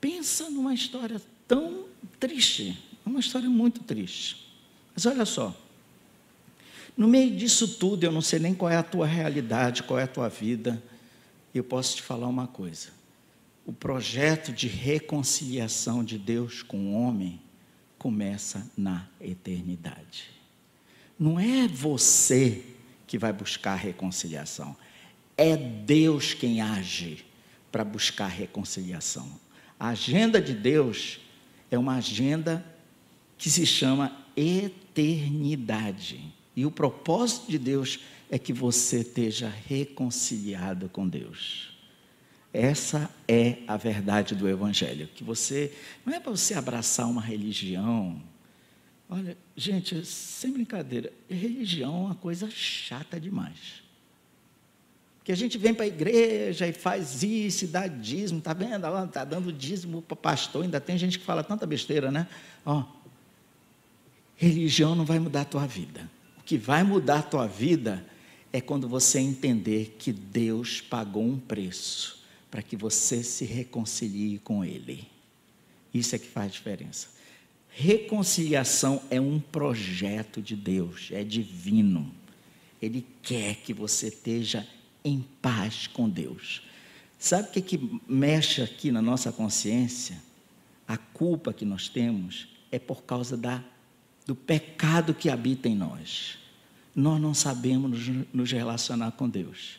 Pensa 0.00 0.48
numa 0.48 0.72
história 0.72 1.20
tão 1.46 1.84
triste, 2.18 2.78
uma 3.04 3.20
história 3.20 3.50
muito 3.50 3.82
triste. 3.82 4.50
Mas 4.94 5.04
olha 5.04 5.26
só, 5.26 5.54
no 6.96 7.08
meio 7.08 7.36
disso 7.36 7.76
tudo, 7.76 8.04
eu 8.04 8.10
não 8.10 8.22
sei 8.22 8.38
nem 8.38 8.54
qual 8.54 8.70
é 8.70 8.76
a 8.76 8.82
tua 8.82 9.06
realidade, 9.06 9.82
qual 9.82 10.00
é 10.00 10.04
a 10.04 10.08
tua 10.08 10.30
vida, 10.30 10.82
eu 11.54 11.62
posso 11.62 11.96
te 11.96 12.02
falar 12.02 12.26
uma 12.26 12.46
coisa. 12.46 12.99
O 13.70 13.72
projeto 13.72 14.52
de 14.52 14.66
reconciliação 14.66 16.02
de 16.02 16.18
Deus 16.18 16.60
com 16.60 16.76
o 16.76 16.92
homem 16.92 17.40
começa 17.96 18.68
na 18.76 19.08
eternidade. 19.20 20.24
Não 21.16 21.38
é 21.38 21.68
você 21.68 22.64
que 23.06 23.16
vai 23.16 23.32
buscar 23.32 23.76
reconciliação. 23.76 24.76
É 25.36 25.56
Deus 25.56 26.34
quem 26.34 26.60
age 26.60 27.24
para 27.70 27.84
buscar 27.84 28.26
reconciliação. 28.26 29.38
A 29.78 29.90
agenda 29.90 30.42
de 30.42 30.52
Deus 30.52 31.20
é 31.70 31.78
uma 31.78 31.94
agenda 31.94 32.66
que 33.38 33.48
se 33.48 33.64
chama 33.64 34.26
eternidade. 34.36 36.20
E 36.56 36.66
o 36.66 36.72
propósito 36.72 37.48
de 37.48 37.56
Deus 37.56 38.00
é 38.28 38.36
que 38.36 38.52
você 38.52 39.02
esteja 39.02 39.48
reconciliado 39.48 40.88
com 40.88 41.08
Deus. 41.08 41.69
Essa 42.52 43.08
é 43.28 43.58
a 43.66 43.76
verdade 43.76 44.34
do 44.34 44.48
Evangelho. 44.48 45.08
Que 45.14 45.22
você 45.22 45.72
não 46.04 46.12
é 46.14 46.20
para 46.20 46.30
você 46.30 46.54
abraçar 46.54 47.08
uma 47.08 47.20
religião, 47.20 48.20
Olha, 49.12 49.36
gente, 49.56 50.06
sem 50.06 50.52
brincadeira, 50.52 51.12
religião 51.28 51.92
é 51.92 51.98
uma 52.06 52.14
coisa 52.14 52.48
chata 52.48 53.18
demais. 53.18 53.82
Porque 55.18 55.32
a 55.32 55.36
gente 55.36 55.58
vem 55.58 55.74
para 55.74 55.84
a 55.84 55.88
igreja 55.88 56.68
e 56.68 56.72
faz 56.72 57.24
isso, 57.24 57.64
e 57.64 57.66
dá 57.66 57.88
dízimo, 57.88 58.38
está 58.38 58.52
vendo? 58.52 58.86
Está 59.04 59.24
dando 59.24 59.52
dízimo 59.52 60.00
para 60.00 60.14
pastor, 60.14 60.62
ainda 60.62 60.80
tem 60.80 60.96
gente 60.96 61.18
que 61.18 61.24
fala 61.24 61.42
tanta 61.42 61.66
besteira, 61.66 62.12
né? 62.12 62.28
Ó, 62.64 62.84
religião 64.36 64.94
não 64.94 65.04
vai 65.04 65.18
mudar 65.18 65.40
a 65.40 65.44
tua 65.44 65.66
vida. 65.66 66.08
O 66.38 66.44
que 66.44 66.56
vai 66.56 66.84
mudar 66.84 67.18
a 67.18 67.22
tua 67.22 67.48
vida 67.48 68.06
é 68.52 68.60
quando 68.60 68.88
você 68.88 69.18
entender 69.18 69.96
que 69.98 70.12
Deus 70.12 70.80
pagou 70.80 71.24
um 71.24 71.36
preço 71.36 72.19
para 72.50 72.62
que 72.62 72.76
você 72.76 73.22
se 73.22 73.44
reconcilie 73.44 74.38
com 74.38 74.64
Ele. 74.64 75.06
Isso 75.92 76.14
é 76.14 76.18
que 76.18 76.26
faz 76.26 76.52
diferença. 76.52 77.08
Reconciliação 77.68 79.00
é 79.10 79.20
um 79.20 79.38
projeto 79.38 80.42
de 80.42 80.56
Deus, 80.56 81.08
é 81.12 81.22
divino. 81.22 82.12
Ele 82.82 83.06
quer 83.22 83.56
que 83.56 83.72
você 83.72 84.08
esteja 84.08 84.66
em 85.04 85.24
paz 85.40 85.86
com 85.86 86.08
Deus. 86.08 86.62
Sabe 87.18 87.48
o 87.48 87.52
que, 87.52 87.60
que 87.60 88.00
mexe 88.08 88.62
aqui 88.62 88.90
na 88.90 89.00
nossa 89.00 89.30
consciência? 89.30 90.20
A 90.88 90.96
culpa 90.96 91.52
que 91.52 91.64
nós 91.64 91.88
temos 91.88 92.48
é 92.72 92.78
por 92.78 93.04
causa 93.04 93.36
da, 93.36 93.62
do 94.26 94.34
pecado 94.34 95.14
que 95.14 95.28
habita 95.28 95.68
em 95.68 95.76
nós. 95.76 96.38
Nós 96.94 97.20
não 97.20 97.34
sabemos 97.34 98.08
nos, 98.08 98.26
nos 98.32 98.50
relacionar 98.50 99.12
com 99.12 99.28
Deus. 99.28 99.78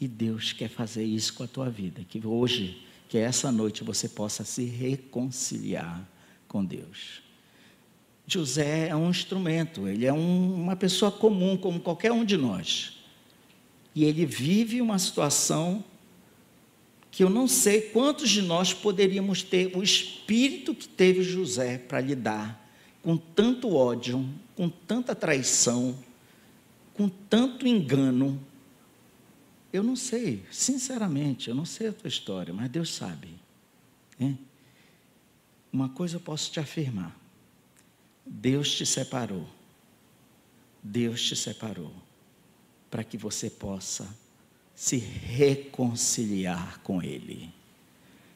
E 0.00 0.08
Deus 0.08 0.52
quer 0.52 0.68
fazer 0.68 1.04
isso 1.04 1.34
com 1.34 1.44
a 1.44 1.48
tua 1.48 1.70
vida. 1.70 2.04
Que 2.08 2.24
hoje, 2.26 2.84
que 3.08 3.18
essa 3.18 3.50
noite 3.52 3.84
você 3.84 4.08
possa 4.08 4.44
se 4.44 4.64
reconciliar 4.64 6.06
com 6.48 6.64
Deus. 6.64 7.22
José 8.26 8.88
é 8.88 8.96
um 8.96 9.10
instrumento, 9.10 9.86
ele 9.86 10.06
é 10.06 10.12
um, 10.12 10.54
uma 10.54 10.76
pessoa 10.76 11.10
comum, 11.10 11.56
como 11.56 11.80
qualquer 11.80 12.10
um 12.10 12.24
de 12.24 12.36
nós. 12.36 12.98
E 13.94 14.04
ele 14.04 14.24
vive 14.24 14.80
uma 14.80 14.98
situação 14.98 15.84
que 17.10 17.22
eu 17.22 17.30
não 17.30 17.46
sei 17.46 17.80
quantos 17.80 18.28
de 18.30 18.42
nós 18.42 18.74
poderíamos 18.74 19.42
ter 19.42 19.76
o 19.76 19.82
espírito 19.82 20.74
que 20.74 20.88
teve 20.88 21.22
José 21.22 21.78
para 21.78 22.00
lidar 22.00 22.60
com 23.04 23.16
tanto 23.16 23.74
ódio, 23.74 24.28
com 24.56 24.68
tanta 24.68 25.14
traição, 25.14 25.96
com 26.94 27.08
tanto 27.08 27.68
engano. 27.68 28.40
Eu 29.74 29.82
não 29.82 29.96
sei, 29.96 30.44
sinceramente, 30.52 31.48
eu 31.48 31.54
não 31.54 31.64
sei 31.64 31.88
a 31.88 31.92
tua 31.92 32.06
história, 32.06 32.54
mas 32.54 32.70
Deus 32.70 32.94
sabe. 32.94 33.28
Hein? 34.20 34.38
Uma 35.72 35.88
coisa 35.88 36.14
eu 36.14 36.20
posso 36.20 36.48
te 36.52 36.60
afirmar 36.60 37.12
Deus 38.24 38.72
te 38.72 38.86
separou. 38.86 39.48
Deus 40.80 41.20
te 41.22 41.34
separou 41.34 41.92
para 42.88 43.02
que 43.02 43.18
você 43.18 43.50
possa 43.50 44.08
se 44.76 44.96
reconciliar 44.96 46.78
com 46.84 47.02
Ele. 47.02 47.52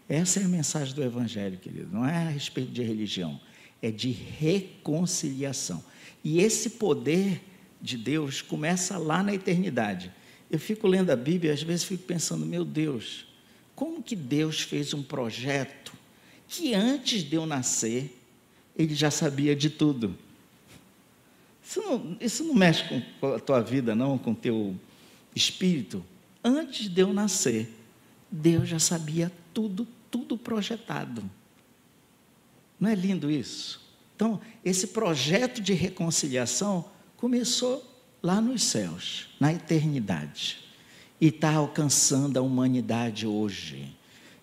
Essa 0.09 0.40
é 0.40 0.44
a 0.44 0.48
mensagem 0.48 0.92
do 0.92 1.05
Evangelho, 1.05 1.57
querido. 1.57 1.88
Não 1.92 2.05
é 2.05 2.16
a 2.16 2.31
respeito 2.31 2.72
de 2.72 2.83
religião, 2.83 3.40
é 3.81 3.92
de 3.92 4.11
reconciliação. 4.11 5.85
E 6.24 6.40
esse 6.40 6.70
poder 6.70 7.40
de 7.81 7.96
Deus 7.96 8.42
começa 8.42 8.98
lá 8.98 9.22
na 9.22 9.33
eternidade. 9.33 10.12
Eu 10.50 10.58
fico 10.58 10.87
lendo 10.87 11.11
a 11.11 11.16
Bíblia 11.16 11.50
e 11.50 11.54
às 11.54 11.62
vezes 11.62 11.84
fico 11.84 12.04
pensando, 12.04 12.46
meu 12.46 12.64
Deus, 12.64 13.26
como 13.74 14.02
que 14.02 14.16
Deus 14.16 14.61
fez 14.61 14.94
um 14.94 15.02
projeto 15.02 15.92
que 16.48 16.74
antes 16.74 17.22
de 17.22 17.37
eu 17.37 17.44
nascer 17.44 18.18
ele 18.78 18.94
já 18.94 19.11
sabia 19.11 19.56
de 19.56 19.68
tudo. 19.68 20.16
Isso 21.62 21.82
não, 21.82 22.16
isso 22.20 22.44
não 22.44 22.54
mexe 22.54 22.84
com 23.18 23.34
a 23.34 23.40
tua 23.40 23.61
vida, 23.61 23.94
não, 23.94 24.16
com 24.16 24.30
o 24.30 24.34
teu 24.34 24.74
espírito. 25.34 26.02
Antes 26.42 26.88
de 26.88 27.02
eu 27.02 27.12
nascer, 27.12 27.68
Deus 28.30 28.68
já 28.68 28.78
sabia 28.78 29.32
tudo, 29.52 29.87
tudo 30.11 30.38
projetado. 30.38 31.28
Não 32.78 32.88
é 32.88 32.94
lindo 32.94 33.28
isso? 33.28 33.80
Então, 34.14 34.40
esse 34.64 34.88
projeto 34.88 35.61
de 35.61 35.72
reconciliação 35.72 36.88
começou 37.16 37.84
lá 38.22 38.40
nos 38.40 38.62
céus, 38.62 39.28
na 39.38 39.52
eternidade, 39.52 40.59
e 41.20 41.28
está 41.28 41.54
alcançando 41.54 42.37
a 42.37 42.42
humanidade 42.42 43.26
hoje. 43.26 43.94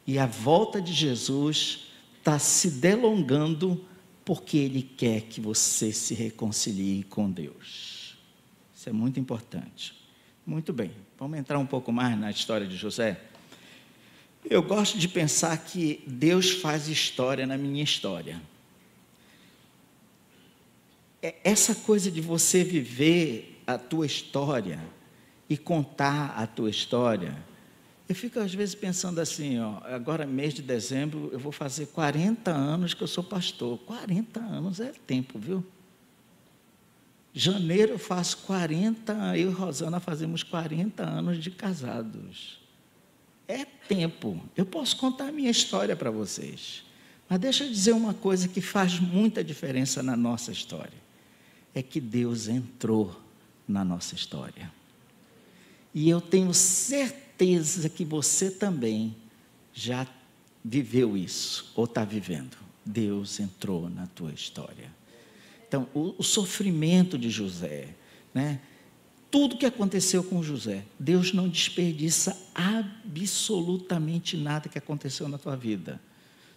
E 0.05 0.19
a 0.19 0.25
volta 0.25 0.81
de 0.81 0.93
Jesus 0.93 1.87
está 2.17 2.37
se 2.37 2.69
delongando 2.71 3.83
porque 4.23 4.57
Ele 4.57 4.81
quer 4.81 5.21
que 5.21 5.39
você 5.39 5.91
se 5.91 6.13
reconcilie 6.13 7.03
com 7.03 7.29
Deus. 7.29 8.17
Isso 8.75 8.89
é 8.89 8.91
muito 8.91 9.19
importante. 9.19 9.93
Muito 10.45 10.73
bem, 10.73 10.91
vamos 11.17 11.39
entrar 11.39 11.57
um 11.57 11.65
pouco 11.65 11.91
mais 11.91 12.17
na 12.19 12.29
história 12.29 12.67
de 12.67 12.75
José. 12.75 13.19
Eu 14.47 14.61
gosto 14.61 14.97
de 14.97 15.07
pensar 15.07 15.57
que 15.57 16.03
Deus 16.05 16.51
faz 16.51 16.87
história 16.87 17.47
na 17.47 17.57
minha 17.57 17.83
história. 17.83 18.39
É 21.21 21.35
essa 21.43 21.73
coisa 21.73 22.11
de 22.11 22.21
você 22.21 22.63
viver 22.63 23.54
a 23.65 23.77
tua 23.77 24.05
história 24.05 24.79
e 25.49 25.57
contar 25.57 26.33
a 26.37 26.47
tua 26.47 26.69
história, 26.69 27.35
Eu 28.07 28.13
fico 28.13 28.39
às 28.39 28.53
vezes 28.53 28.75
pensando 28.75 29.19
assim, 29.19 29.59
ó, 29.59 29.79
agora 29.83 30.27
mês 30.27 30.53
de 30.53 30.61
dezembro 30.61 31.29
eu 31.33 31.39
vou 31.39 31.51
fazer 31.51 31.87
40 31.87 32.51
anos 32.51 32.93
que 32.93 33.01
eu 33.01 33.07
sou 33.07 33.23
pastor. 33.23 33.79
40 33.79 34.39
anos 34.39 34.79
é 34.79 34.93
tempo, 35.07 35.39
viu? 35.39 35.65
Janeiro 37.33 37.93
eu 37.93 37.99
faço 37.99 38.37
40, 38.45 39.35
eu 39.37 39.49
e 39.49 39.53
Rosana 39.53 39.99
fazemos 39.99 40.43
40 40.43 41.03
anos 41.03 41.43
de 41.43 41.49
casados. 41.49 42.59
É 43.47 43.65
tempo. 43.65 44.39
Eu 44.55 44.67
posso 44.67 44.95
contar 44.97 45.29
a 45.29 45.31
minha 45.31 45.49
história 45.49 45.95
para 45.95 46.11
vocês. 46.11 46.83
Mas 47.27 47.39
deixa 47.39 47.63
eu 47.63 47.69
dizer 47.69 47.93
uma 47.93 48.13
coisa 48.13 48.47
que 48.47 48.61
faz 48.61 48.99
muita 48.99 49.43
diferença 49.43 50.03
na 50.03 50.15
nossa 50.15 50.51
história. 50.51 51.05
É 51.73 51.81
que 51.81 51.99
Deus 51.99 52.47
entrou 52.47 53.24
na 53.67 53.83
nossa 53.83 54.15
história. 54.15 54.71
E 55.93 56.09
eu 56.09 56.19
tenho 56.19 56.53
certeza 56.53 57.89
que 57.89 58.03
você 58.03 58.51
também 58.51 59.15
já 59.73 60.07
viveu 60.63 61.15
isso, 61.15 61.71
ou 61.75 61.85
está 61.85 62.03
vivendo. 62.03 62.57
Deus 62.85 63.39
entrou 63.39 63.89
na 63.89 64.07
tua 64.07 64.31
história. 64.31 64.93
Então, 65.67 65.87
o, 65.93 66.15
o 66.17 66.23
sofrimento 66.23 67.17
de 67.17 67.29
José, 67.29 67.95
né? 68.33 68.59
tudo 69.31 69.57
que 69.57 69.65
aconteceu 69.65 70.23
com 70.23 70.41
José, 70.41 70.85
Deus 70.97 71.33
não 71.33 71.49
desperdiça 71.49 72.37
absolutamente 72.53 74.37
nada 74.37 74.69
que 74.69 74.77
aconteceu 74.77 75.27
na 75.27 75.37
tua 75.37 75.57
vida. 75.57 75.99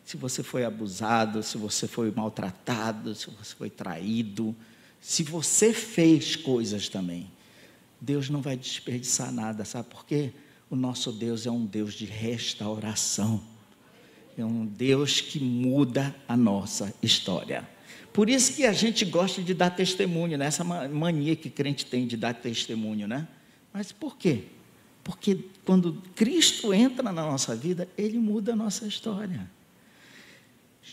Se 0.04 0.16
você 0.16 0.44
foi 0.44 0.64
abusado, 0.64 1.42
se 1.42 1.58
você 1.58 1.88
foi 1.88 2.12
maltratado, 2.12 3.14
se 3.14 3.30
você 3.30 3.54
foi 3.54 3.68
traído, 3.68 4.54
se 5.00 5.22
você 5.22 5.72
fez 5.72 6.37
coisas 6.37 6.88
também, 6.88 7.30
Deus 8.00 8.28
não 8.28 8.40
vai 8.40 8.56
desperdiçar 8.56 9.32
nada, 9.32 9.64
sabe 9.64 9.88
por 9.88 10.04
quê? 10.04 10.32
O 10.70 10.76
nosso 10.76 11.11
Deus 11.11 11.46
é 11.46 11.50
um 11.50 11.64
Deus 11.64 11.94
de 11.94 12.04
restauração. 12.04 13.42
É 14.37 14.44
um 14.44 14.64
Deus 14.64 15.20
que 15.20 15.40
muda 15.40 16.14
a 16.28 16.37
nossa 16.37 16.94
história. 17.02 17.68
Por 18.12 18.28
isso 18.28 18.54
que 18.54 18.64
a 18.64 18.72
gente 18.72 19.04
gosta 19.04 19.42
de 19.42 19.52
dar 19.54 19.70
testemunho, 19.70 20.38
né? 20.38 20.46
essa 20.46 20.62
mania 20.62 21.34
que 21.34 21.50
crente 21.50 21.87
tem 21.87 22.06
de 22.06 22.16
dar 22.16 22.34
testemunho, 22.34 23.08
né? 23.08 23.26
Mas 23.72 23.92
por 23.92 24.16
quê? 24.16 24.44
Porque 25.02 25.38
quando 25.64 26.02
Cristo 26.14 26.72
entra 26.74 27.02
na 27.02 27.12
nossa 27.12 27.56
vida, 27.56 27.88
ele 27.96 28.18
muda 28.18 28.52
a 28.52 28.56
nossa 28.56 28.87
história. 28.87 29.50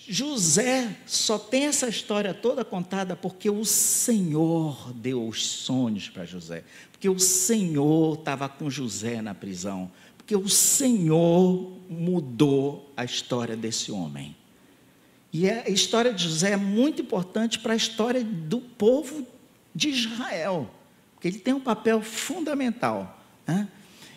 José 0.07 0.97
só 1.05 1.37
tem 1.37 1.65
essa 1.65 1.87
história 1.87 2.33
toda 2.33 2.63
contada 2.63 3.15
porque 3.15 3.49
o 3.49 3.65
Senhor 3.65 4.93
deu 4.93 5.27
os 5.27 5.45
sonhos 5.45 6.09
para 6.09 6.25
José, 6.25 6.63
porque 6.91 7.09
o 7.09 7.19
Senhor 7.19 8.19
estava 8.19 8.47
com 8.47 8.69
José 8.69 9.21
na 9.21 9.33
prisão, 9.33 9.91
porque 10.17 10.35
o 10.35 10.47
Senhor 10.47 11.71
mudou 11.89 12.91
a 12.95 13.03
história 13.03 13.55
desse 13.55 13.91
homem. 13.91 14.35
E 15.33 15.49
a 15.49 15.69
história 15.69 16.13
de 16.13 16.23
José 16.23 16.51
é 16.51 16.57
muito 16.57 17.01
importante 17.01 17.59
para 17.59 17.73
a 17.73 17.75
história 17.75 18.23
do 18.23 18.61
povo 18.61 19.25
de 19.73 19.89
Israel, 19.89 20.69
porque 21.13 21.27
ele 21.27 21.39
tem 21.39 21.53
um 21.53 21.59
papel 21.59 22.01
fundamental. 22.01 23.21
Né? 23.45 23.67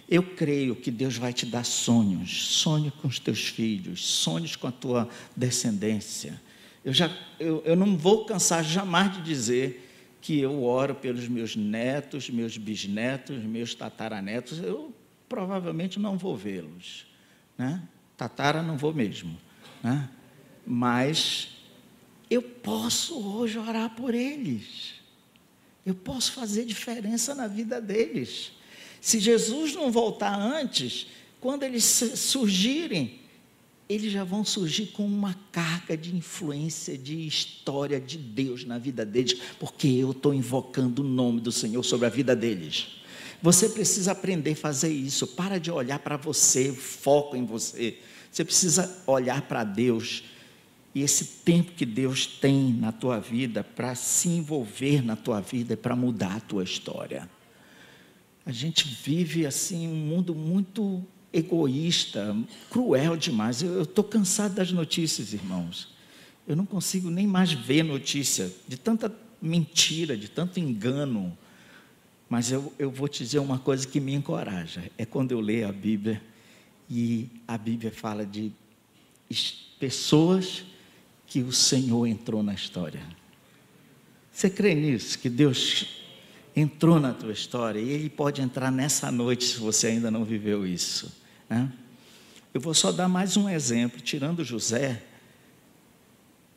Eu 0.08 0.22
creio 0.22 0.74
que 0.74 0.90
Deus 0.90 1.16
vai 1.16 1.32
te 1.32 1.44
dar 1.44 1.64
sonhos, 1.64 2.46
sonho 2.54 2.90
com 2.90 3.08
os 3.08 3.18
teus 3.18 3.48
filhos, 3.48 4.04
sonhos 4.06 4.56
com 4.56 4.66
a 4.66 4.72
tua 4.72 5.08
descendência. 5.36 6.40
Eu, 6.82 6.94
já, 6.94 7.14
eu, 7.38 7.62
eu 7.66 7.76
não 7.76 7.96
vou 7.96 8.24
cansar 8.24 8.64
jamais 8.64 9.12
de 9.12 9.22
dizer 9.22 9.86
que 10.22 10.38
eu 10.38 10.64
oro 10.64 10.94
pelos 10.94 11.28
meus 11.28 11.54
netos, 11.54 12.30
meus 12.30 12.56
bisnetos, 12.56 13.42
meus 13.44 13.74
tataranetos. 13.74 14.58
Eu 14.58 14.94
provavelmente 15.28 15.98
não 15.98 16.16
vou 16.16 16.34
vê-los. 16.34 17.06
Né? 17.56 17.82
Tatara 18.16 18.62
não 18.62 18.78
vou 18.78 18.94
mesmo. 18.94 19.38
Né? 19.82 20.08
Mas 20.66 21.58
eu 22.30 22.40
posso 22.40 23.18
hoje 23.18 23.58
orar 23.58 23.90
por 23.90 24.14
eles. 24.14 24.94
Eu 25.84 25.94
posso 25.94 26.32
fazer 26.32 26.64
diferença 26.64 27.34
na 27.34 27.46
vida 27.46 27.80
deles. 27.80 28.52
Se 29.00 29.18
Jesus 29.20 29.74
não 29.74 29.90
voltar 29.90 30.34
antes, 30.34 31.06
quando 31.40 31.62
eles 31.62 31.84
surgirem, 31.84 33.20
eles 33.88 34.12
já 34.12 34.22
vão 34.22 34.44
surgir 34.44 34.86
com 34.86 35.06
uma 35.06 35.34
carga 35.50 35.96
de 35.96 36.14
influência, 36.14 36.98
de 36.98 37.26
história 37.26 37.98
de 38.00 38.18
Deus 38.18 38.64
na 38.64 38.76
vida 38.76 39.04
deles, 39.04 39.34
porque 39.58 39.88
eu 39.88 40.10
estou 40.10 40.34
invocando 40.34 41.02
o 41.02 41.08
nome 41.08 41.40
do 41.40 41.50
Senhor 41.50 41.82
sobre 41.82 42.06
a 42.06 42.10
vida 42.10 42.36
deles. 42.36 42.98
Você 43.40 43.68
precisa 43.68 44.12
aprender 44.12 44.52
a 44.52 44.56
fazer 44.56 44.90
isso. 44.92 45.26
Para 45.26 45.58
de 45.58 45.70
olhar 45.70 46.00
para 46.00 46.16
você, 46.16 46.72
foco 46.72 47.36
em 47.36 47.46
você. 47.46 47.98
Você 48.30 48.44
precisa 48.44 49.02
olhar 49.06 49.42
para 49.42 49.64
Deus 49.64 50.24
e 50.94 51.02
esse 51.02 51.24
tempo 51.44 51.72
que 51.72 51.86
Deus 51.86 52.26
tem 52.26 52.72
na 52.72 52.90
tua 52.90 53.20
vida 53.20 53.62
para 53.62 53.94
se 53.94 54.28
envolver 54.28 55.02
na 55.02 55.16
tua 55.16 55.40
vida 55.40 55.74
e 55.74 55.76
para 55.76 55.94
mudar 55.94 56.36
a 56.36 56.40
tua 56.40 56.64
história. 56.64 57.28
A 58.48 58.50
gente 58.50 58.88
vive 58.88 59.44
assim 59.44 59.86
um 59.86 59.94
mundo 59.94 60.34
muito 60.34 61.04
egoísta, 61.30 62.34
cruel 62.70 63.14
demais. 63.14 63.60
Eu 63.60 63.82
estou 63.82 64.02
cansado 64.02 64.54
das 64.54 64.72
notícias, 64.72 65.34
irmãos. 65.34 65.94
Eu 66.46 66.56
não 66.56 66.64
consigo 66.64 67.10
nem 67.10 67.26
mais 67.26 67.52
ver 67.52 67.82
notícia 67.82 68.50
de 68.66 68.78
tanta 68.78 69.14
mentira, 69.42 70.16
de 70.16 70.28
tanto 70.30 70.58
engano. 70.58 71.36
Mas 72.26 72.50
eu, 72.50 72.72
eu 72.78 72.90
vou 72.90 73.06
te 73.06 73.22
dizer 73.22 73.38
uma 73.38 73.58
coisa 73.58 73.86
que 73.86 74.00
me 74.00 74.14
encoraja: 74.14 74.90
é 74.96 75.04
quando 75.04 75.32
eu 75.32 75.40
leio 75.40 75.68
a 75.68 75.72
Bíblia 75.72 76.22
e 76.88 77.28
a 77.46 77.58
Bíblia 77.58 77.92
fala 77.92 78.24
de 78.24 78.50
pessoas 79.78 80.64
que 81.26 81.42
o 81.42 81.52
Senhor 81.52 82.06
entrou 82.06 82.42
na 82.42 82.54
história. 82.54 83.02
Você 84.32 84.48
crê 84.48 84.74
nisso? 84.74 85.18
Que 85.18 85.28
Deus 85.28 85.98
entrou 86.54 86.98
na 86.98 87.12
tua 87.12 87.32
história 87.32 87.78
e 87.78 87.88
Ele 87.88 88.08
pode 88.08 88.40
entrar 88.40 88.70
nessa 88.70 89.10
noite 89.10 89.44
se 89.44 89.58
você 89.58 89.88
ainda 89.88 90.10
não 90.10 90.24
viveu 90.24 90.66
isso. 90.66 91.12
Né? 91.48 91.72
Eu 92.52 92.60
vou 92.60 92.74
só 92.74 92.90
dar 92.90 93.08
mais 93.08 93.36
um 93.36 93.48
exemplo, 93.48 94.00
tirando 94.00 94.44
José, 94.44 95.02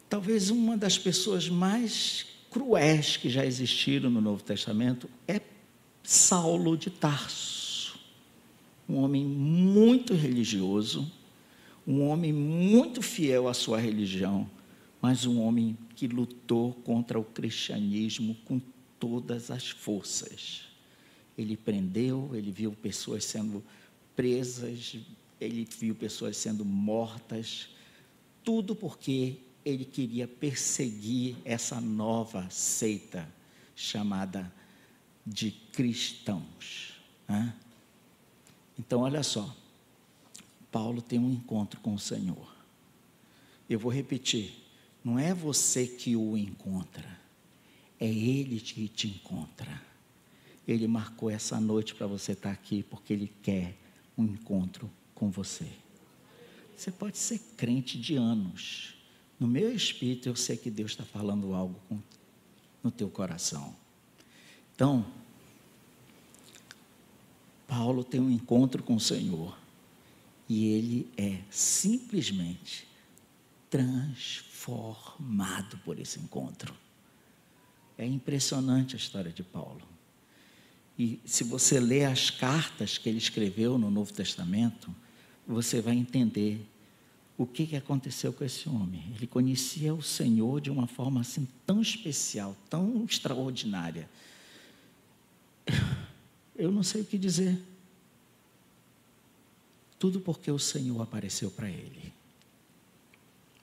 talvez 0.10 0.50
uma 0.50 0.78
das 0.78 0.98
pessoas 0.98 1.50
mais 1.50 2.26
cruéis 2.50 3.18
que 3.18 3.30
já 3.30 3.46
existiram 3.46 4.10
no 4.10 4.20
Novo 4.20 4.44
Testamento 4.44 5.10
é 5.28 5.40
Saulo 6.04 6.76
de 6.76 6.90
Tarso, 6.90 8.00
um 8.90 8.98
homem 8.98 9.24
muito 9.24 10.14
religioso, 10.14 11.10
um 11.88 12.08
homem 12.08 12.34
muito 12.34 13.02
fiel 13.02 13.48
à 13.48 13.54
sua 13.54 13.80
religião, 13.80 14.50
mas 15.02 15.26
um 15.26 15.42
homem 15.42 15.78
que 15.96 16.08
lutou 16.08 16.74
contra 16.84 17.20
o 17.20 17.24
cristianismo 17.24 18.36
com 18.46 18.60
todas 19.02 19.50
as 19.50 19.72
forças. 19.72 20.62
Ele 21.36 21.58
prendeu, 21.58 22.30
ele 22.36 22.52
viu 22.52 22.72
pessoas 22.72 23.26
sendo 23.26 23.64
presas, 24.16 24.96
ele 25.40 25.68
viu 25.80 25.96
pessoas 25.96 26.38
sendo 26.38 26.64
mortas, 26.64 27.70
tudo 28.44 28.76
porque 28.76 29.38
ele 29.66 29.84
queria 29.84 30.28
perseguir 30.28 31.36
essa 31.44 31.82
nova 31.82 32.48
seita 32.52 33.28
chamada 33.76 34.54
de 35.26 35.50
cristãos. 35.50 36.94
Né? 37.28 37.56
Então, 38.78 39.02
olha 39.02 39.24
só, 39.24 39.56
Paulo 40.72 41.02
tem 41.02 41.18
um 41.18 41.32
encontro 41.32 41.80
com 41.80 41.96
o 41.96 42.00
Senhor. 42.00 42.56
Eu 43.68 43.80
vou 43.80 43.92
repetir: 43.92 44.54
não 45.04 45.18
é 45.18 45.34
você 45.34 45.88
que 45.88 46.16
o 46.16 46.38
encontra, 46.38 47.21
é 48.02 48.08
Ele 48.08 48.60
que 48.60 48.88
te 48.88 49.08
encontra. 49.08 49.80
Ele 50.68 50.88
marcou 50.88 51.30
essa 51.30 51.62
noite 51.62 51.94
para 51.94 52.08
você 52.08 52.32
estar 52.32 52.52
aqui 52.52 52.82
porque 52.82 53.14
Ele 53.14 53.32
quer 53.44 53.78
um 54.18 54.26
encontro 54.26 54.90
com 55.14 55.30
você. 55.30 55.68
Você 56.76 56.92
pode 56.92 57.20
ser 57.20 57.40
crente 57.56 58.00
de 58.00 58.16
anos. 58.16 58.96
No 59.40 59.48
meu 59.48 59.72
espírito, 59.72 60.28
eu 60.28 60.36
sei 60.36 60.58
que 60.58 60.72
Deus 60.72 60.90
está 60.92 61.04
falando 61.04 61.54
algo 61.54 61.80
no 62.84 62.90
teu 62.90 63.08
coração. 63.08 63.76
Então, 64.74 65.06
Paulo 67.68 68.04
tem 68.04 68.20
um 68.20 68.32
encontro 68.32 68.82
com 68.82 68.96
o 68.96 69.00
Senhor 69.00 69.56
e 70.50 70.66
ele 70.66 71.12
é 71.16 71.40
simplesmente 71.52 72.88
transformado 73.70 75.78
por 75.86 76.00
esse 76.00 76.20
encontro. 76.20 76.74
É 77.98 78.06
impressionante 78.06 78.96
a 78.96 78.98
história 78.98 79.32
de 79.32 79.44
Paulo. 79.44 79.82
E 80.98 81.20
se 81.26 81.44
você 81.44 81.80
ler 81.80 82.06
as 82.06 82.30
cartas 82.30 82.98
que 82.98 83.10
ele 83.10 83.18
escreveu 83.18 83.78
no 83.78 83.90
Novo 83.90 84.14
Testamento, 84.14 84.94
você 85.48 85.82
vai 85.82 85.96
entender 85.96 86.66
o 87.38 87.46
que, 87.46 87.76
aconteceu 87.76 88.32
com 88.32 88.44
esse 88.44 88.70
homem. 88.70 89.12
Ele 89.16 89.26
conhecia 89.26 89.94
o 89.94 90.02
Senhor 90.04 90.62
de 90.62 90.70
uma 90.70 90.86
forma 90.86 91.22
assim 91.22 91.48
tão 91.66 91.82
especial, 91.82 92.56
tão 92.70 93.04
extraordinária. 93.04 94.08
Eu 96.56 96.72
não 96.72 96.84
sei 96.84 97.02
o 97.02 97.06
que 97.06 97.18
dizer. 97.18 97.60
Tudo 99.98 100.20
porque 100.20 100.52
o 100.52 100.60
Senhor 100.60 101.02
apareceu 101.02 101.50
para 101.50 101.68
ele. 101.68 102.14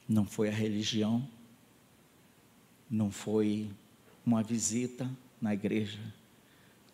Não 0.08 0.24
foi 0.24 0.48
a 0.48 0.52
religião, 0.52 1.24
não 2.90 3.10
foi 3.10 3.70
uma 4.28 4.42
visita 4.42 5.10
na 5.40 5.54
igreja. 5.54 5.98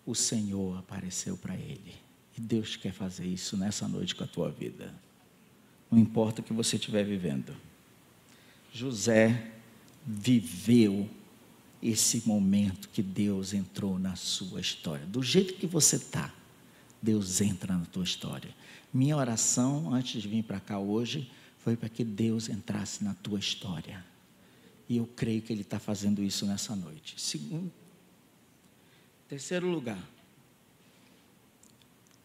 O 0.07 0.15
Senhor 0.15 0.79
apareceu 0.79 1.37
para 1.37 1.55
ele. 1.57 1.95
E 2.37 2.41
Deus 2.41 2.77
quer 2.77 2.93
fazer 2.93 3.27
isso 3.27 3.57
nessa 3.57 3.89
noite 3.89 4.15
com 4.15 4.23
a 4.23 4.27
tua 4.27 4.51
vida. 4.51 4.95
Não 5.91 5.99
importa 5.99 6.41
o 6.41 6.45
que 6.45 6.53
você 6.53 6.77
estiver 6.77 7.05
vivendo. 7.05 7.55
José 8.73 9.51
viveu 10.07 11.09
esse 11.83 12.23
momento 12.27 12.89
que 12.89 13.03
Deus 13.03 13.53
entrou 13.53 13.99
na 13.99 14.17
sua 14.17 14.61
história. 14.61 15.05
Do 15.07 15.23
jeito 15.23 15.55
que 15.55 15.67
você 15.67 15.97
está, 15.97 16.33
Deus 17.03 17.41
entra 17.41 17.77
na 17.77 17.85
tua 17.85 18.05
história. 18.05 18.51
Minha 18.93 19.17
oração 19.17 19.93
antes 19.93 20.23
de 20.23 20.29
vir 20.29 20.45
para 20.45 20.61
cá 20.61 20.79
hoje 20.79 21.31
foi 21.59 21.77
para 21.77 21.89
que 21.89 22.05
Deus 22.05 22.49
entrasse 22.49 23.03
na 23.03 23.15
tua 23.15 23.39
história. 23.39 24.05
E 24.95 24.97
eu 24.97 25.09
creio 25.17 25.43
que 25.43 25.53
Ele 25.53 25.63
está 25.63 25.81
fazendo 25.81 26.23
isso 26.23 26.47
nessa 26.47 26.77
noite. 26.77 27.21
Segundo, 27.21 27.69
terceiro 29.29 29.67
lugar. 29.67 29.99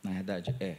Na 0.03 0.11
verdade, 0.11 0.55
é. 0.59 0.77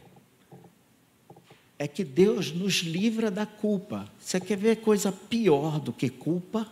É 1.77 1.89
que 1.89 2.05
Deus 2.05 2.49
nos 2.53 2.75
livra 2.75 3.29
da 3.29 3.45
culpa. 3.45 4.09
Você 4.17 4.39
quer 4.39 4.57
ver 4.57 4.77
coisa 4.77 5.11
pior 5.11 5.81
do 5.81 5.91
que 5.91 6.09
culpa? 6.09 6.71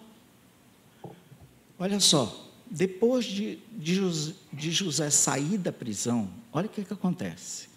Olha 1.78 2.00
só, 2.00 2.50
depois 2.72 3.26
de, 3.26 3.60
de, 3.78 3.96
José, 3.96 4.34
de 4.54 4.72
José 4.72 5.10
sair 5.10 5.58
da 5.58 5.74
prisão, 5.74 6.30
olha 6.54 6.68
o 6.68 6.70
que, 6.70 6.86
que 6.86 6.94
acontece. 6.94 7.68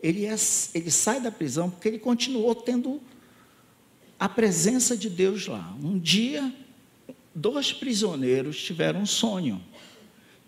Ele, 0.00 0.26
é, 0.26 0.36
ele 0.74 0.90
sai 0.92 1.20
da 1.20 1.32
prisão 1.32 1.68
porque 1.68 1.88
ele 1.88 1.98
continuou 1.98 2.54
tendo 2.54 3.02
a 4.16 4.28
presença 4.28 4.96
de 4.96 5.10
Deus 5.10 5.48
lá. 5.48 5.76
Um 5.82 5.98
dia, 5.98 6.54
dois 7.34 7.72
prisioneiros 7.72 8.62
tiveram 8.62 9.00
um 9.00 9.06
sonho. 9.06 9.62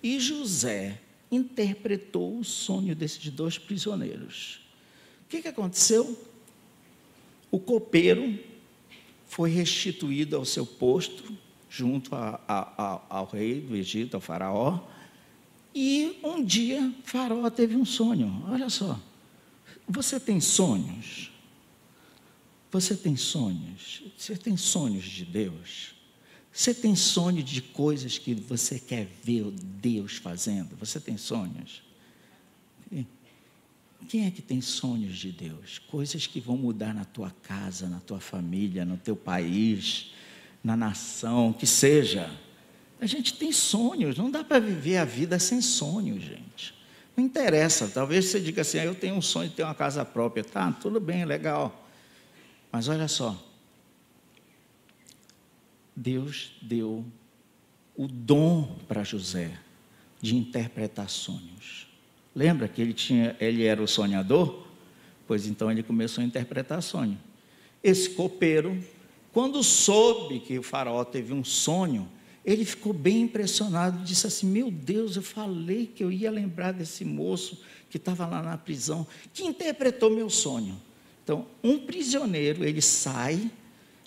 E 0.03 0.21
José 0.21 1.01
interpretou 1.31 2.39
o 2.39 2.45
sonho 2.45 2.95
desses 2.95 3.29
dois 3.31 3.59
prisioneiros. 3.59 4.61
O 5.25 5.29
que, 5.29 5.43
que 5.43 5.49
aconteceu? 5.49 6.17
O 7.51 7.59
copeiro 7.59 8.39
foi 9.27 9.51
restituído 9.51 10.37
ao 10.37 10.45
seu 10.45 10.65
posto, 10.65 11.37
junto 11.69 12.15
a, 12.15 12.41
a, 12.47 12.83
a, 12.83 13.03
ao 13.09 13.27
rei 13.27 13.61
do 13.61 13.75
Egito, 13.75 14.15
ao 14.15 14.21
faraó. 14.21 14.81
E 15.75 16.19
um 16.23 16.43
dia, 16.43 16.93
faraó 17.05 17.51
teve 17.51 17.75
um 17.77 17.85
sonho. 17.85 18.45
Olha 18.49 18.71
só, 18.71 18.99
você 19.89 20.21
tem 20.21 20.41
sonhos? 20.41 21.33
Você 22.71 22.95
tem 22.95 23.17
sonhos? 23.17 24.03
Você 24.17 24.37
tem 24.37 24.57
sonhos 24.57 25.05
de 25.05 25.25
Deus? 25.25 25.96
Você 26.57 26.73
tem 26.73 26.97
sonho 26.97 27.43
de 27.43 27.61
coisas 27.61 28.17
que 28.17 28.33
você 28.33 28.79
quer 28.79 29.07
ver 29.23 29.45
Deus 29.53 30.17
fazendo? 30.17 30.75
Você 30.77 30.99
tem 30.99 31.19
sonhos? 31.19 31.83
Quem 34.09 34.25
é 34.25 34.31
que 34.31 34.41
tem 34.41 34.63
sonhos 34.63 35.19
de 35.19 35.33
Deus? 35.33 35.79
Coisas 35.79 36.27
que 36.27 36.41
vão 36.41 36.57
mudar 36.57 36.95
na 36.95 37.05
tua 37.05 37.31
casa, 37.43 37.91
na 37.91 38.01
tua 38.01 38.21
família, 38.21 38.87
no 38.87 38.97
teu 38.97 39.15
país, 39.15 40.15
na 40.65 40.75
nação, 40.75 41.53
que 41.53 41.67
seja. 41.67 42.31
A 42.99 43.05
gente 43.05 43.35
tem 43.35 43.53
sonhos, 43.53 44.17
não 44.17 44.31
dá 44.31 44.43
para 44.43 44.59
viver 44.59 44.97
a 44.97 45.05
vida 45.05 45.39
sem 45.39 45.61
sonhos, 45.61 46.23
gente. 46.23 46.75
Não 47.15 47.23
interessa, 47.23 47.87
talvez 47.87 48.27
você 48.27 48.41
diga 48.41 48.63
assim, 48.63 48.79
ah, 48.79 48.85
eu 48.87 48.95
tenho 48.95 49.15
um 49.15 49.23
sonho 49.23 49.51
de 49.51 49.57
ter 49.57 49.63
uma 49.63 49.75
casa 49.75 50.07
própria. 50.07 50.43
Tá, 50.43 50.73
tudo 50.73 50.99
bem, 51.01 51.27
legal. 51.27 51.87
Mas 52.73 52.89
olha 52.89 53.09
só, 53.09 53.39
Deus 55.97 56.53
deu 56.61 57.05
o 57.97 58.07
dom 58.07 58.77
para 58.87 59.03
José 59.03 59.59
de 60.21 60.37
interpretar 60.37 61.09
sonhos. 61.09 61.89
Lembra 62.35 62.69
que 62.69 62.83
ele, 62.83 62.93
tinha, 62.93 63.35
ele 63.41 63.65
era 63.65 63.83
o 63.83 63.89
sonhador? 63.89 64.67
Pois 65.27 65.47
então 65.47 65.71
ele 65.71 65.83
começou 65.83 66.23
a 66.23 66.27
interpretar 66.27 66.83
sonho. 66.83 67.19
Esse 67.83 68.11
copeiro, 68.11 68.79
quando 69.33 69.63
soube 69.63 70.41
que 70.41 70.59
o 70.59 70.63
faraó 70.63 71.03
teve 71.05 71.33
um 71.33 71.43
sonho, 71.43 72.09
ele 72.45 72.65
ficou 72.65 72.93
bem 72.93 73.23
impressionado, 73.23 74.05
disse 74.05 74.27
assim: 74.27 74.47
Meu 74.47 74.71
Deus, 74.71 75.17
eu 75.17 75.23
falei 75.23 75.87
que 75.87 76.05
eu 76.05 76.13
ia 76.13 76.31
lembrar 76.31 76.73
desse 76.73 77.05
moço 77.05 77.61
que 77.91 77.97
estava 77.97 78.27
lá 78.27 78.43
na 78.43 78.57
prisão, 78.57 79.07
que 79.33 79.45
interpretou 79.45 80.11
meu 80.11 80.31
sonho. 80.31 80.81
Então, 81.25 81.47
um 81.63 81.79
prisioneiro, 81.79 82.65
ele 82.65 82.81
sai, 82.81 83.51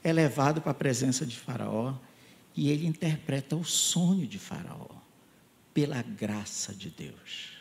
é 0.03 0.13
levado 0.13 0.61
para 0.61 0.71
a 0.71 0.75
presença 0.75 1.25
de 1.25 1.35
Faraó 1.35 1.93
e 2.55 2.69
ele 2.69 2.85
interpreta 2.85 3.55
o 3.55 3.63
sonho 3.63 4.27
de 4.27 4.39
Faraó, 4.39 4.87
pela 5.73 6.01
graça 6.01 6.73
de 6.73 6.89
Deus. 6.89 7.57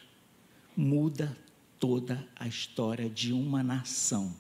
Muda 0.77 1.37
toda 1.79 2.27
a 2.35 2.46
história 2.46 3.09
de 3.09 3.33
uma 3.33 3.62
nação. 3.62 4.35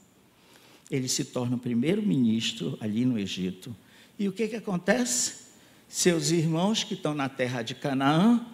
Ele 0.90 1.08
se 1.08 1.26
torna 1.26 1.56
o 1.56 1.60
primeiro-ministro 1.60 2.76
ali 2.80 3.04
no 3.04 3.18
Egito. 3.18 3.76
E 4.18 4.26
o 4.26 4.32
que, 4.32 4.48
que 4.48 4.56
acontece? 4.56 5.48
Seus 5.88 6.30
irmãos 6.30 6.82
que 6.82 6.94
estão 6.94 7.14
na 7.14 7.28
terra 7.28 7.62
de 7.62 7.74
Canaã, 7.74 8.44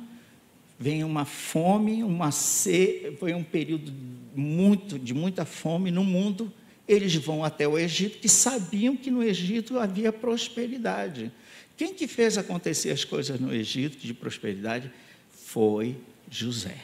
vem 0.78 1.04
uma 1.04 1.24
fome, 1.24 2.02
uma 2.02 2.30
sede, 2.30 3.16
foi 3.16 3.32
um 3.32 3.44
período 3.44 3.92
muito 4.34 4.98
de 4.98 5.14
muita 5.14 5.44
fome 5.44 5.90
no 5.90 6.04
mundo. 6.04 6.52
Eles 6.86 7.14
vão 7.14 7.44
até 7.44 7.66
o 7.66 7.78
Egito, 7.78 8.18
que 8.18 8.28
sabiam 8.28 8.96
que 8.96 9.10
no 9.10 9.22
Egito 9.22 9.78
havia 9.78 10.12
prosperidade. 10.12 11.32
Quem 11.76 11.94
que 11.94 12.06
fez 12.06 12.36
acontecer 12.38 12.90
as 12.90 13.04
coisas 13.04 13.40
no 13.40 13.52
Egito 13.52 13.98
de 13.98 14.12
prosperidade 14.12 14.90
foi 15.30 15.96
José. 16.30 16.76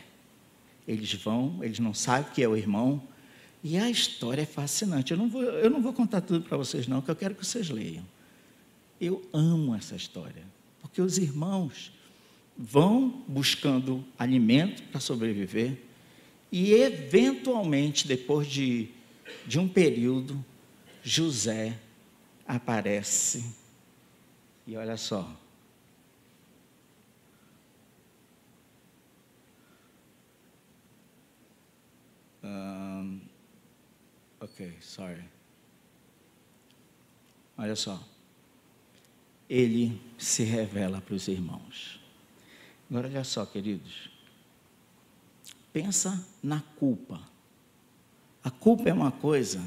Eles 0.88 1.12
vão, 1.14 1.58
eles 1.62 1.78
não 1.78 1.94
sabem 1.94 2.32
que 2.32 2.42
é 2.42 2.48
o 2.48 2.56
irmão, 2.56 3.02
e 3.62 3.76
a 3.76 3.90
história 3.90 4.42
é 4.42 4.46
fascinante. 4.46 5.12
Eu 5.12 5.18
não 5.18 5.28
vou, 5.28 5.42
eu 5.42 5.70
não 5.70 5.82
vou 5.82 5.92
contar 5.92 6.20
tudo 6.20 6.42
para 6.42 6.56
vocês, 6.56 6.86
não, 6.86 7.00
que 7.02 7.10
eu 7.10 7.16
quero 7.16 7.34
que 7.34 7.44
vocês 7.44 7.68
leiam. 7.68 8.04
Eu 9.00 9.22
amo 9.32 9.74
essa 9.74 9.94
história, 9.94 10.42
porque 10.80 11.00
os 11.00 11.18
irmãos 11.18 11.92
vão 12.56 13.22
buscando 13.26 14.04
alimento 14.18 14.82
para 14.84 15.00
sobreviver 15.00 15.78
e, 16.52 16.72
eventualmente, 16.72 18.06
depois 18.06 18.46
de, 18.46 18.88
de 19.46 19.58
um 19.58 19.68
período, 19.68 20.44
José 21.02 21.78
aparece. 22.46 23.54
E 24.66 24.76
olha 24.76 24.96
só. 24.96 25.36
Um, 32.42 33.20
ok, 34.40 34.76
sorry. 34.80 35.24
Olha 37.56 37.76
só. 37.76 38.02
Ele 39.48 40.00
se 40.16 40.42
revela 40.44 41.00
para 41.00 41.14
os 41.14 41.28
irmãos. 41.28 42.00
Agora 42.88 43.08
olha 43.08 43.24
só, 43.24 43.44
queridos. 43.44 44.10
Pensa 45.72 46.26
na 46.42 46.60
culpa. 46.76 47.29
A 48.42 48.50
culpa 48.50 48.88
é 48.88 48.92
uma 48.92 49.12
coisa. 49.12 49.60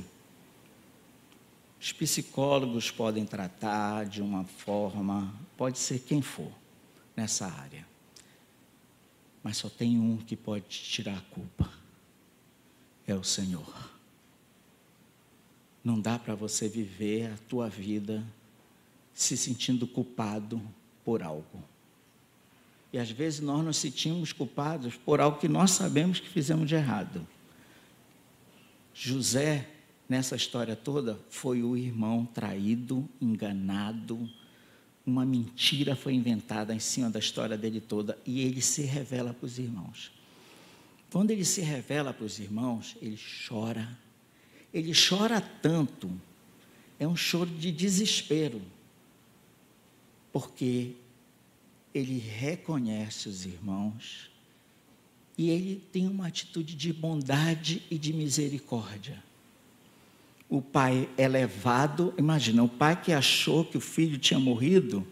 Os 1.79 1.91
psicólogos 1.91 2.89
podem 2.89 3.25
tratar 3.25 4.05
de 4.05 4.21
uma 4.21 4.45
forma, 4.45 5.33
pode 5.57 5.77
ser 5.77 5.99
quem 5.99 6.21
for 6.21 6.51
nessa 7.15 7.45
área. 7.45 7.85
Mas 9.43 9.57
só 9.57 9.69
tem 9.69 9.99
um 9.99 10.17
que 10.17 10.35
pode 10.35 10.65
tirar 10.67 11.17
a 11.17 11.33
culpa. 11.33 11.69
É 13.05 13.13
o 13.13 13.23
Senhor. 13.23 13.91
Não 15.83 15.99
dá 15.99 16.17
para 16.17 16.33
você 16.33 16.69
viver 16.69 17.33
a 17.33 17.37
tua 17.49 17.67
vida 17.67 18.25
se 19.13 19.35
sentindo 19.35 19.85
culpado 19.85 20.61
por 21.03 21.21
algo. 21.21 21.61
E 22.93 22.97
às 22.97 23.11
vezes 23.11 23.41
nós 23.41 23.63
nos 23.63 23.77
sentimos 23.77 24.31
culpados 24.31 24.95
por 24.95 25.19
algo 25.19 25.39
que 25.39 25.49
nós 25.49 25.71
sabemos 25.71 26.19
que 26.19 26.29
fizemos 26.29 26.67
de 26.67 26.75
errado. 26.75 27.27
José, 28.93 29.67
nessa 30.07 30.35
história 30.35 30.75
toda, 30.75 31.19
foi 31.29 31.63
o 31.63 31.75
irmão 31.75 32.25
traído, 32.25 33.07
enganado, 33.19 34.29
uma 35.05 35.25
mentira 35.25 35.95
foi 35.95 36.13
inventada 36.13 36.73
em 36.73 36.79
cima 36.79 37.09
da 37.09 37.19
história 37.19 37.57
dele 37.57 37.81
toda 37.81 38.17
e 38.25 38.41
ele 38.41 38.61
se 38.61 38.83
revela 38.83 39.33
para 39.33 39.45
os 39.45 39.59
irmãos. 39.59 40.11
Quando 41.11 41.31
ele 41.31 41.45
se 41.45 41.61
revela 41.61 42.13
para 42.13 42.25
os 42.25 42.39
irmãos, 42.39 42.95
ele 43.01 43.19
chora. 43.47 43.87
Ele 44.73 44.93
chora 44.93 45.39
tanto, 45.39 46.09
é 46.97 47.07
um 47.07 47.15
choro 47.15 47.49
de 47.49 47.71
desespero, 47.71 48.61
porque 50.31 50.95
ele 51.93 52.17
reconhece 52.17 53.29
os 53.29 53.45
irmãos 53.45 54.31
e 55.37 55.49
ele 55.49 55.83
tem 55.91 56.07
uma 56.07 56.27
atitude 56.27 56.75
de 56.75 56.93
bondade 56.93 57.81
e 57.89 57.97
de 57.97 58.13
misericórdia. 58.13 59.21
o 60.49 60.61
pai 60.61 61.09
é 61.17 61.27
levado, 61.27 62.13
imagina, 62.17 62.63
o 62.63 62.69
pai 62.69 63.01
que 63.01 63.11
achou 63.11 63.65
que 63.65 63.75
o 63.75 63.81
filho 63.81 64.19
tinha 64.19 64.39
morrido, 64.39 65.05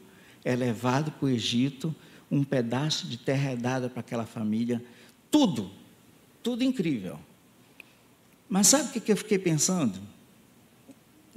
é 0.44 0.56
levado 0.56 1.12
para 1.12 1.26
o 1.26 1.30
Egito, 1.30 1.96
um 2.30 2.44
pedaço 2.44 3.08
de 3.08 3.18
terra 3.18 3.52
é 3.52 3.56
dado 3.56 3.90
para 3.90 4.02
aquela 4.02 4.26
família, 4.26 4.84
tudo, 5.32 5.72
tudo 6.44 6.64
incrível. 6.64 7.20
Mas 8.48 8.68
sabe 8.68 8.96
o 8.96 9.02
que 9.02 9.12
eu 9.12 9.18
fiquei 9.18 9.40
pensando? 9.40 10.00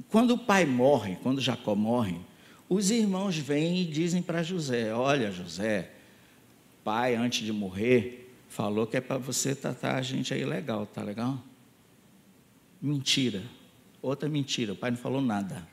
Quando 0.09 0.35
o 0.35 0.37
pai 0.37 0.65
morre, 0.65 1.17
quando 1.23 1.41
Jacó 1.41 1.75
morre, 1.75 2.17
os 2.69 2.91
irmãos 2.91 3.37
vêm 3.37 3.81
e 3.81 3.85
dizem 3.85 4.21
para 4.21 4.43
José: 4.43 4.93
Olha, 4.93 5.31
José, 5.31 5.91
pai, 6.83 7.15
antes 7.15 7.45
de 7.45 7.51
morrer, 7.51 8.24
falou 8.55 8.87
que 8.87 8.95
é 8.95 9.01
para 9.01 9.17
você 9.17 9.53
tratar 9.53 9.97
a 9.97 10.01
gente 10.01 10.33
aí 10.33 10.45
legal, 10.45 10.85
tá 10.85 11.03
legal? 11.03 11.43
Mentira. 12.81 13.43
Outra 14.01 14.29
mentira, 14.29 14.71
o 14.71 14.75
pai 14.77 14.91
não 14.91 14.97
falou 14.97 15.21
nada. 15.21 15.67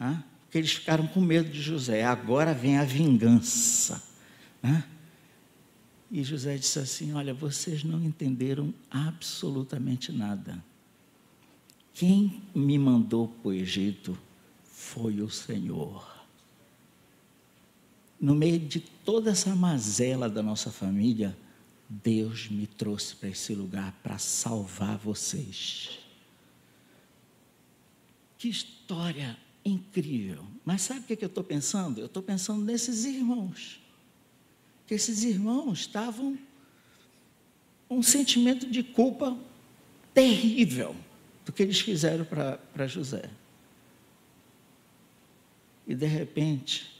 Hã? 0.00 0.24
Porque 0.44 0.56
eles 0.56 0.72
ficaram 0.72 1.06
com 1.06 1.20
medo 1.20 1.50
de 1.50 1.60
José. 1.60 2.02
Agora 2.02 2.54
vem 2.54 2.78
a 2.78 2.84
vingança. 2.84 4.02
Hã? 4.64 4.82
E 6.10 6.24
José 6.24 6.56
disse 6.56 6.78
assim: 6.78 7.12
Olha, 7.12 7.34
vocês 7.34 7.84
não 7.84 8.02
entenderam 8.02 8.72
absolutamente 8.90 10.10
nada. 10.10 10.64
Quem 11.92 12.42
me 12.54 12.78
mandou 12.78 13.28
para 13.28 13.48
o 13.50 13.52
Egito 13.52 14.16
foi 14.64 15.20
o 15.20 15.28
Senhor. 15.28 16.08
No 18.18 18.34
meio 18.34 18.58
de 18.58 18.80
toda 18.80 19.30
essa 19.30 19.54
mazela 19.54 20.28
da 20.30 20.42
nossa 20.42 20.70
família, 20.70 21.36
Deus 21.88 22.48
me 22.48 22.66
trouxe 22.66 23.14
para 23.16 23.30
esse 23.30 23.54
lugar 23.54 23.92
para 24.02 24.18
salvar 24.18 24.98
vocês. 24.98 25.98
Que 28.36 28.48
história 28.48 29.36
incrível. 29.64 30.44
Mas 30.64 30.82
sabe 30.82 31.00
o 31.00 31.02
que 31.04 31.24
eu 31.24 31.28
estou 31.28 31.44
pensando? 31.44 31.98
Eu 31.98 32.06
estou 32.06 32.22
pensando 32.22 32.64
nesses 32.64 33.04
irmãos. 33.04 33.80
Que 34.86 34.94
esses 34.94 35.24
irmãos 35.24 35.80
estavam 35.80 36.38
um 37.88 38.02
sentimento 38.02 38.70
de 38.70 38.82
culpa 38.82 39.36
terrível 40.12 40.94
do 41.44 41.52
que 41.52 41.62
eles 41.62 41.80
fizeram 41.80 42.24
para 42.24 42.86
José. 42.86 43.30
E 45.86 45.94
de 45.94 46.06
repente, 46.06 46.90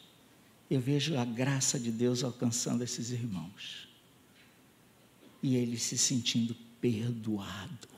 eu 0.71 0.81
vejo 0.81 1.17
a 1.19 1.25
graça 1.25 1.79
de 1.79 1.91
Deus 1.91 2.25
alcançando 2.25 2.83
esses 2.83 3.11
irmãos. 3.11 3.88
E 5.43 5.57
eles 5.57 5.83
se 5.83 5.97
sentindo 5.97 6.55
perdoados. 6.81 7.89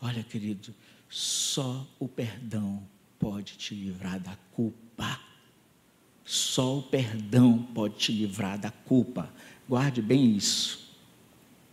Olha, 0.00 0.22
querido, 0.22 0.74
só 1.08 1.86
o 1.98 2.08
perdão 2.08 2.82
pode 3.18 3.56
te 3.56 3.74
livrar 3.74 4.18
da 4.18 4.36
culpa. 4.52 5.20
Só 6.24 6.78
o 6.78 6.82
perdão 6.82 7.62
pode 7.62 7.96
te 7.96 8.12
livrar 8.12 8.58
da 8.58 8.70
culpa. 8.70 9.32
Guarde 9.68 10.02
bem 10.02 10.36
isso. 10.36 10.90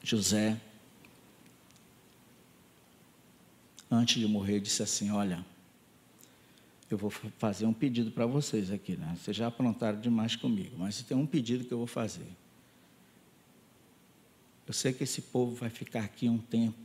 José 0.04 0.60
antes 3.90 4.20
de 4.20 4.28
morrer, 4.28 4.60
disse 4.60 4.84
assim: 4.84 5.10
Olha, 5.12 5.44
eu 6.90 6.98
vou 6.98 7.10
fazer 7.10 7.66
um 7.66 7.74
pedido 7.74 8.12
para 8.12 8.26
vocês 8.26 8.72
aqui, 8.72 8.96
né? 8.96 9.18
Vocês 9.20 9.36
já 9.36 9.48
aprontaram 9.48 10.00
demais 10.00 10.36
comigo, 10.36 10.76
mas 10.78 11.02
tem 11.02 11.18
um 11.18 11.26
pedido 11.26 11.66
que 11.66 11.72
eu 11.72 11.78
vou 11.78 11.88
fazer. 11.88 12.28
Eu 14.70 14.74
sei 14.74 14.94
que 14.94 15.04
esse 15.04 15.24
povo 15.24 15.56
vai 15.56 15.72
ficar 15.72 16.04
aqui 16.04 16.30
um 16.30 16.38
tempo, 16.38 16.78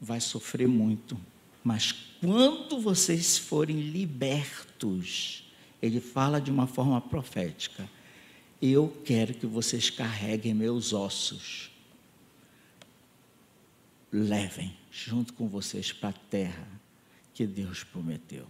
vai 0.00 0.20
sofrer 0.20 0.66
muito, 0.66 1.16
mas 1.62 1.92
quando 2.20 2.80
vocês 2.80 3.38
forem 3.38 3.80
libertos, 3.82 5.48
ele 5.80 6.00
fala 6.00 6.40
de 6.40 6.50
uma 6.50 6.66
forma 6.66 7.00
profética. 7.00 7.88
Eu 8.60 9.00
quero 9.04 9.32
que 9.32 9.46
vocês 9.46 9.90
carreguem 9.90 10.54
meus 10.54 10.92
ossos. 10.92 11.70
Levem 14.10 14.76
junto 14.90 15.34
com 15.34 15.46
vocês 15.46 15.92
para 15.92 16.08
a 16.08 16.12
terra 16.12 16.66
que 17.32 17.46
Deus 17.46 17.84
prometeu. 17.84 18.44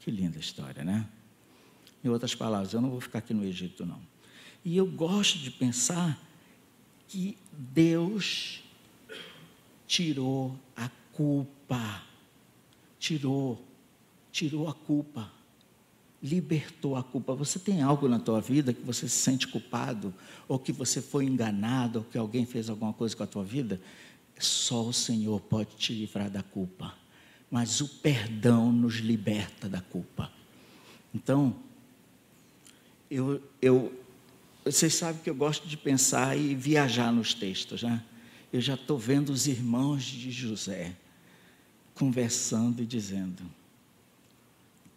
Que 0.00 0.10
linda 0.10 0.38
história, 0.38 0.84
né? 0.84 1.08
Em 2.04 2.10
outras 2.10 2.34
palavras, 2.34 2.74
eu 2.74 2.82
não 2.82 2.90
vou 2.90 3.00
ficar 3.00 3.20
aqui 3.20 3.32
no 3.32 3.42
Egito, 3.42 3.86
não. 3.86 4.02
E 4.62 4.76
eu 4.76 4.84
gosto 4.84 5.38
de 5.38 5.50
pensar 5.50 6.20
que 7.10 7.36
Deus 7.52 8.62
tirou 9.84 10.56
a 10.76 10.88
culpa. 11.12 12.02
Tirou, 13.00 13.60
tirou 14.30 14.68
a 14.68 14.72
culpa. 14.74 15.28
Libertou 16.22 16.94
a 16.94 17.02
culpa. 17.02 17.34
Você 17.34 17.58
tem 17.58 17.82
algo 17.82 18.08
na 18.08 18.20
tua 18.20 18.40
vida 18.40 18.72
que 18.72 18.82
você 18.82 19.08
se 19.08 19.16
sente 19.16 19.48
culpado, 19.48 20.14
ou 20.46 20.56
que 20.56 20.70
você 20.70 21.02
foi 21.02 21.24
enganado, 21.24 21.98
ou 21.98 22.04
que 22.04 22.16
alguém 22.16 22.46
fez 22.46 22.70
alguma 22.70 22.92
coisa 22.92 23.16
com 23.16 23.24
a 23.24 23.26
tua 23.26 23.42
vida? 23.42 23.80
Só 24.38 24.84
o 24.84 24.92
Senhor 24.92 25.40
pode 25.40 25.74
te 25.74 25.92
livrar 25.92 26.30
da 26.30 26.44
culpa, 26.44 26.94
mas 27.50 27.80
o 27.80 27.88
perdão 27.88 28.70
nos 28.70 28.96
liberta 28.96 29.68
da 29.68 29.80
culpa. 29.80 30.30
Então, 31.12 31.56
eu, 33.10 33.42
eu, 33.60 33.92
vocês 34.64 34.94
sabem 34.94 35.22
que 35.22 35.30
eu 35.30 35.34
gosto 35.34 35.66
de 35.66 35.76
pensar 35.76 36.36
e 36.36 36.54
viajar 36.54 37.12
nos 37.12 37.32
textos, 37.34 37.82
né? 37.82 38.02
Eu 38.52 38.60
já 38.60 38.74
estou 38.74 38.98
vendo 38.98 39.30
os 39.30 39.46
irmãos 39.46 40.02
de 40.02 40.30
José 40.30 40.94
conversando 41.94 42.82
e 42.82 42.86
dizendo: 42.86 43.42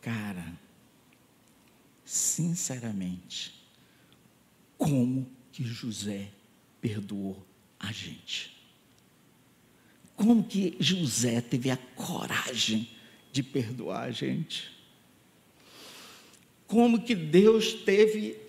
Cara, 0.02 0.54
sinceramente, 2.04 3.54
como 4.78 5.30
que 5.52 5.63
José 5.63 6.30
perdoou 6.82 7.45
a 7.80 7.91
gente? 7.91 8.54
Como 10.15 10.43
que 10.43 10.76
José 10.80 11.41
teve 11.41 11.69
a 11.69 11.78
coragem 11.78 12.89
de 13.32 13.41
perdoar 13.41 14.04
a 14.04 14.12
gente? 14.12 14.71
Como 16.67 17.02
que 17.02 17.15
Deus 17.15 17.73
teve 17.73 18.42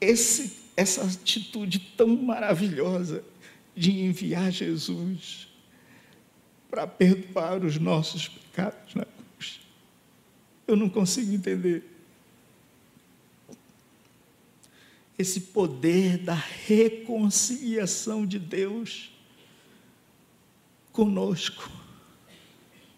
esse, 0.00 0.56
essa 0.76 1.04
atitude 1.04 1.78
tão 1.96 2.08
maravilhosa 2.16 3.24
de 3.76 3.90
enviar 3.92 4.50
Jesus 4.50 5.48
para 6.70 6.86
perdoar 6.86 7.64
os 7.64 7.78
nossos 7.78 8.28
pecados 8.28 8.94
na 8.94 9.04
cruz? 9.04 9.60
Eu 10.66 10.76
não 10.76 10.88
consigo 10.88 11.32
entender. 11.32 11.84
Esse 15.18 15.40
poder 15.40 16.16
da 16.18 16.34
reconciliação 16.34 18.24
de 18.24 18.38
Deus 18.38 19.10
conosco, 20.92 21.70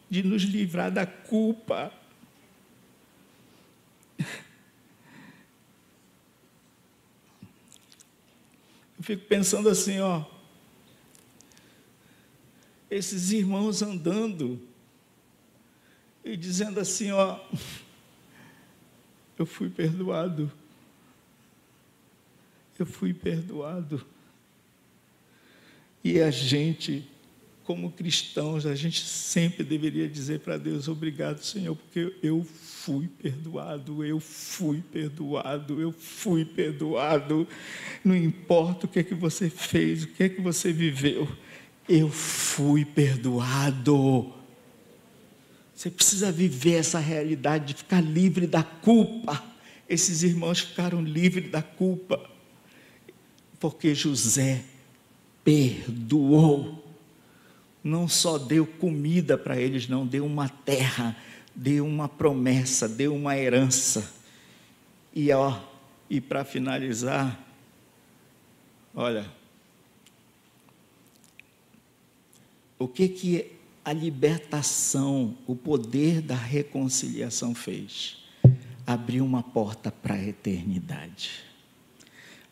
de 0.08 0.22
nos 0.22 0.42
livrar 0.42 0.90
da 0.90 1.06
culpa. 1.06 1.92
Eu 9.02 9.04
fico 9.04 9.26
pensando 9.26 9.68
assim, 9.68 9.98
ó, 9.98 10.24
esses 12.88 13.32
irmãos 13.32 13.82
andando 13.82 14.62
e 16.24 16.36
dizendo 16.36 16.78
assim, 16.78 17.10
ó, 17.10 17.40
eu 19.36 19.44
fui 19.44 19.68
perdoado. 19.68 20.52
Eu 22.78 22.86
fui 22.86 23.12
perdoado. 23.12 24.06
E 26.04 26.20
a 26.20 26.30
gente 26.30 27.10
como 27.64 27.92
cristãos, 27.92 28.66
a 28.66 28.74
gente 28.74 29.04
sempre 29.04 29.64
deveria 29.64 30.08
dizer 30.08 30.40
para 30.40 30.58
Deus: 30.58 30.88
obrigado, 30.88 31.42
Senhor, 31.42 31.76
porque 31.76 32.14
eu 32.22 32.44
fui 32.44 33.08
perdoado, 33.08 34.04
eu 34.04 34.18
fui 34.18 34.82
perdoado, 34.92 35.80
eu 35.80 35.92
fui 35.92 36.44
perdoado. 36.44 37.46
Não 38.04 38.16
importa 38.16 38.86
o 38.86 38.88
que 38.88 38.98
é 38.98 39.02
que 39.02 39.14
você 39.14 39.48
fez, 39.48 40.04
o 40.04 40.08
que 40.08 40.24
é 40.24 40.28
que 40.28 40.40
você 40.40 40.72
viveu, 40.72 41.28
eu 41.88 42.10
fui 42.10 42.84
perdoado. 42.84 44.32
Você 45.74 45.90
precisa 45.90 46.30
viver 46.30 46.74
essa 46.74 46.98
realidade 46.98 47.66
de 47.66 47.74
ficar 47.74 48.00
livre 48.00 48.46
da 48.46 48.62
culpa. 48.62 49.42
Esses 49.88 50.22
irmãos 50.22 50.60
ficaram 50.60 51.02
livres 51.02 51.50
da 51.50 51.62
culpa, 51.62 52.30
porque 53.58 53.94
José 53.94 54.64
perdoou 55.44 56.81
não 57.82 58.06
só 58.06 58.38
deu 58.38 58.66
comida 58.66 59.36
para 59.36 59.60
eles, 59.60 59.88
não, 59.88 60.06
deu 60.06 60.24
uma 60.24 60.48
terra, 60.48 61.16
deu 61.54 61.86
uma 61.86 62.08
promessa, 62.08 62.88
deu 62.88 63.14
uma 63.14 63.36
herança. 63.36 64.12
E 65.14 65.30
ó, 65.32 65.60
e 66.08 66.20
para 66.20 66.44
finalizar, 66.44 67.38
olha, 68.94 69.26
o 72.78 72.86
que 72.86 73.08
que 73.08 73.52
a 73.84 73.92
libertação, 73.92 75.36
o 75.46 75.56
poder 75.56 76.20
da 76.20 76.36
reconciliação 76.36 77.54
fez? 77.54 78.18
Abriu 78.86 79.24
uma 79.24 79.42
porta 79.42 79.90
para 79.90 80.14
a 80.14 80.22
eternidade. 80.22 81.44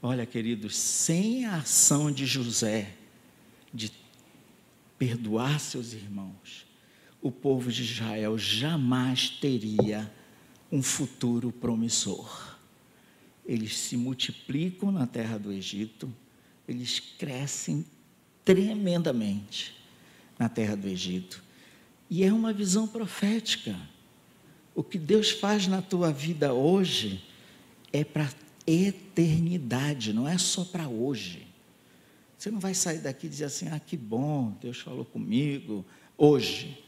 Olha, 0.03 0.25
queridos, 0.25 0.77
sem 0.77 1.45
a 1.45 1.57
ação 1.57 2.11
de 2.11 2.25
José 2.25 2.95
de 3.73 4.00
perdoar 5.01 5.59
seus 5.59 5.95
irmãos, 5.95 6.67
o 7.23 7.33
povo 7.33 7.73
de 7.73 7.83
Israel 7.83 8.37
jamais 8.37 9.31
teria 9.31 10.13
um 10.71 10.83
futuro 10.83 11.51
promissor. 11.51 12.59
Eles 13.47 13.79
se 13.79 13.97
multiplicam 13.97 14.93
na 14.93 15.07
terra 15.07 15.39
do 15.39 15.51
Egito, 15.51 16.13
eles 16.69 17.01
crescem 17.01 17.87
tremendamente 18.45 19.75
na 20.39 20.51
terra 20.51 20.77
do 20.77 20.87
Egito. 20.87 21.43
E 22.11 22.23
é 22.23 22.31
uma 22.31 22.53
visão 22.53 22.87
profética. 22.87 23.75
O 24.75 24.85
que 24.85 24.99
Deus 24.99 25.31
faz 25.31 25.67
na 25.67 25.81
tua 25.81 26.13
vida 26.13 26.53
hoje 26.53 27.25
é 27.91 28.05
para 28.05 28.29
eternidade, 28.67 30.13
não 30.13 30.29
é 30.29 30.37
só 30.37 30.63
para 30.63 30.87
hoje. 30.89 31.50
Você 32.41 32.51
não 32.51 32.59
vai 32.59 32.73
sair 32.73 33.01
daqui 33.01 33.27
e 33.27 33.29
dizer 33.29 33.45
assim: 33.45 33.69
ah, 33.69 33.79
que 33.79 33.99
bom, 33.99 34.57
Deus 34.63 34.81
falou 34.81 35.05
comigo. 35.05 35.85
Hoje. 36.17 36.83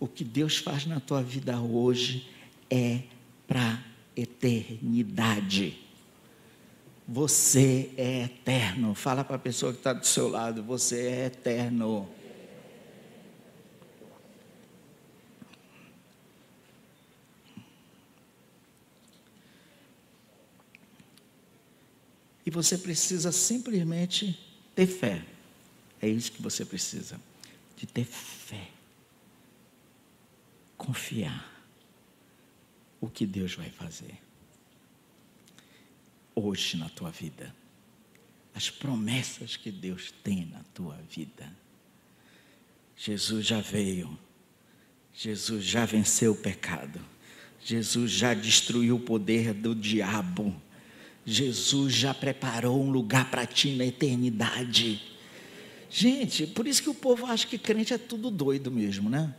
O 0.00 0.08
que 0.08 0.24
Deus 0.24 0.56
faz 0.56 0.84
na 0.84 0.98
tua 0.98 1.22
vida 1.22 1.60
hoje 1.60 2.28
é 2.68 3.02
para 3.46 3.80
eternidade. 4.16 5.78
Você 7.06 7.92
é 7.96 8.24
eterno. 8.24 8.92
Fala 8.96 9.22
para 9.22 9.36
a 9.36 9.38
pessoa 9.38 9.70
que 9.72 9.78
está 9.78 9.92
do 9.92 10.04
seu 10.04 10.26
lado: 10.26 10.64
você 10.64 11.06
é 11.06 11.26
eterno. 11.26 12.08
E 22.44 22.50
você 22.50 22.76
precisa 22.76 23.30
simplesmente 23.30 24.50
ter 24.74 24.86
fé. 24.86 25.24
É 26.00 26.08
isso 26.08 26.32
que 26.32 26.42
você 26.42 26.64
precisa, 26.64 27.20
de 27.76 27.86
ter 27.86 28.04
fé. 28.04 28.68
Confiar 30.76 31.50
o 33.00 33.08
que 33.08 33.24
Deus 33.24 33.54
vai 33.54 33.70
fazer 33.70 34.18
hoje 36.34 36.76
na 36.76 36.88
tua 36.88 37.10
vida. 37.10 37.54
As 38.54 38.68
promessas 38.70 39.56
que 39.56 39.70
Deus 39.70 40.12
tem 40.22 40.46
na 40.46 40.62
tua 40.74 40.96
vida. 41.10 41.50
Jesus 42.96 43.46
já 43.46 43.60
veio. 43.60 44.18
Jesus 45.14 45.64
já 45.64 45.84
venceu 45.84 46.32
o 46.32 46.36
pecado. 46.36 47.00
Jesus 47.60 48.10
já 48.10 48.34
destruiu 48.34 48.96
o 48.96 49.00
poder 49.00 49.54
do 49.54 49.74
diabo. 49.74 50.54
Jesus 51.24 51.94
já 51.94 52.12
preparou 52.12 52.82
um 52.82 52.90
lugar 52.90 53.30
para 53.30 53.46
ti 53.46 53.70
na 53.76 53.86
eternidade. 53.86 55.00
Gente, 55.88 56.46
por 56.46 56.66
isso 56.66 56.82
que 56.82 56.90
o 56.90 56.94
povo 56.94 57.26
acha 57.26 57.46
que 57.46 57.58
crente 57.58 57.92
é 57.92 57.98
tudo 57.98 58.30
doido 58.30 58.70
mesmo, 58.70 59.08
né? 59.10 59.34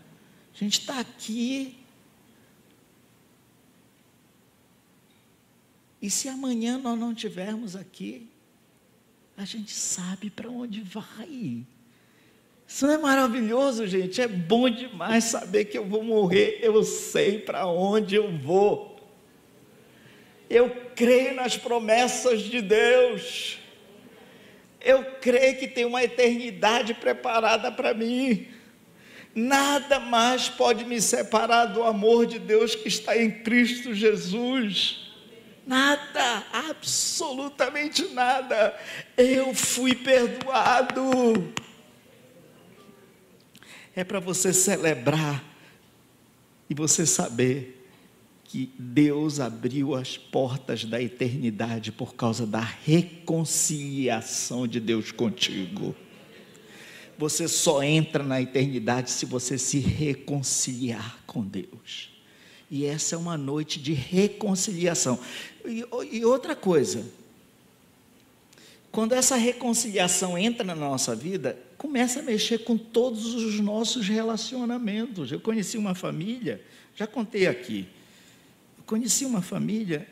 A 0.53 0.57
gente 0.57 0.79
está 0.79 0.99
aqui. 0.99 1.75
E 6.01 6.09
se 6.09 6.29
amanhã 6.29 6.77
nós 6.77 6.97
não 6.97 7.11
estivermos 7.11 7.75
aqui, 7.75 8.27
a 9.35 9.45
gente 9.45 9.71
sabe 9.71 10.29
para 10.29 10.49
onde 10.49 10.81
vai. 10.81 11.65
Isso 12.67 12.87
não 12.87 12.93
é 12.93 12.97
maravilhoso, 12.97 13.87
gente? 13.87 14.21
É 14.21 14.27
bom 14.27 14.69
demais 14.69 15.25
saber 15.25 15.65
que 15.65 15.77
eu 15.77 15.85
vou 15.85 16.03
morrer, 16.03 16.59
eu 16.61 16.83
sei 16.83 17.39
para 17.39 17.67
onde 17.67 18.15
eu 18.15 18.37
vou. 18.37 18.92
Eu 20.49 20.69
creio 20.95 21.35
nas 21.35 21.57
promessas 21.57 22.41
de 22.41 22.61
Deus. 22.61 23.59
Eu 24.79 25.03
creio 25.21 25.57
que 25.57 25.67
tem 25.67 25.85
uma 25.85 26.03
eternidade 26.03 26.93
preparada 26.93 27.71
para 27.71 27.93
mim. 27.93 28.47
Nada 29.33 29.99
mais 29.99 30.49
pode 30.49 30.85
me 30.85 31.01
separar 31.01 31.65
do 31.65 31.83
amor 31.83 32.25
de 32.25 32.37
Deus 32.37 32.75
que 32.75 32.87
está 32.87 33.17
em 33.17 33.31
Cristo 33.43 33.93
Jesus. 33.93 35.11
Nada, 35.65 36.45
absolutamente 36.51 38.09
nada. 38.09 38.77
Eu 39.17 39.55
fui 39.55 39.95
perdoado. 39.95 41.53
É 43.95 44.03
para 44.03 44.19
você 44.19 44.51
celebrar 44.51 45.43
e 46.69 46.73
você 46.73 47.05
saber 47.05 47.82
que 48.53 48.71
Deus 48.77 49.39
abriu 49.39 49.95
as 49.95 50.15
portas 50.15 50.85
da 50.85 51.01
eternidade 51.01 51.91
por 51.91 52.13
causa 52.13 52.45
da 52.45 52.59
reconciliação 52.59 54.67
de 54.67 54.79
Deus 54.79 55.11
contigo. 55.11 55.95
Você 57.17 57.47
só 57.47 57.81
entra 57.81 58.23
na 58.23 58.39
eternidade 58.39 59.09
se 59.09 59.25
você 59.25 59.57
se 59.57 59.79
reconciliar 59.79 61.19
com 61.25 61.43
Deus. 61.43 62.11
E 62.69 62.85
essa 62.85 63.15
é 63.15 63.17
uma 63.17 63.35
noite 63.35 63.81
de 63.81 63.93
reconciliação. 63.93 65.19
E, 65.65 65.83
e 66.11 66.23
outra 66.23 66.55
coisa, 66.55 67.03
quando 68.91 69.13
essa 69.13 69.35
reconciliação 69.35 70.37
entra 70.37 70.63
na 70.63 70.75
nossa 70.75 71.15
vida, 71.15 71.57
começa 71.75 72.19
a 72.19 72.23
mexer 72.23 72.59
com 72.59 72.77
todos 72.77 73.33
os 73.33 73.59
nossos 73.59 74.07
relacionamentos. 74.07 75.31
Eu 75.31 75.39
conheci 75.39 75.75
uma 75.75 75.95
família, 75.95 76.63
já 76.95 77.07
contei 77.07 77.47
aqui, 77.47 77.87
conheci 78.85 79.25
uma 79.25 79.41
família 79.41 80.07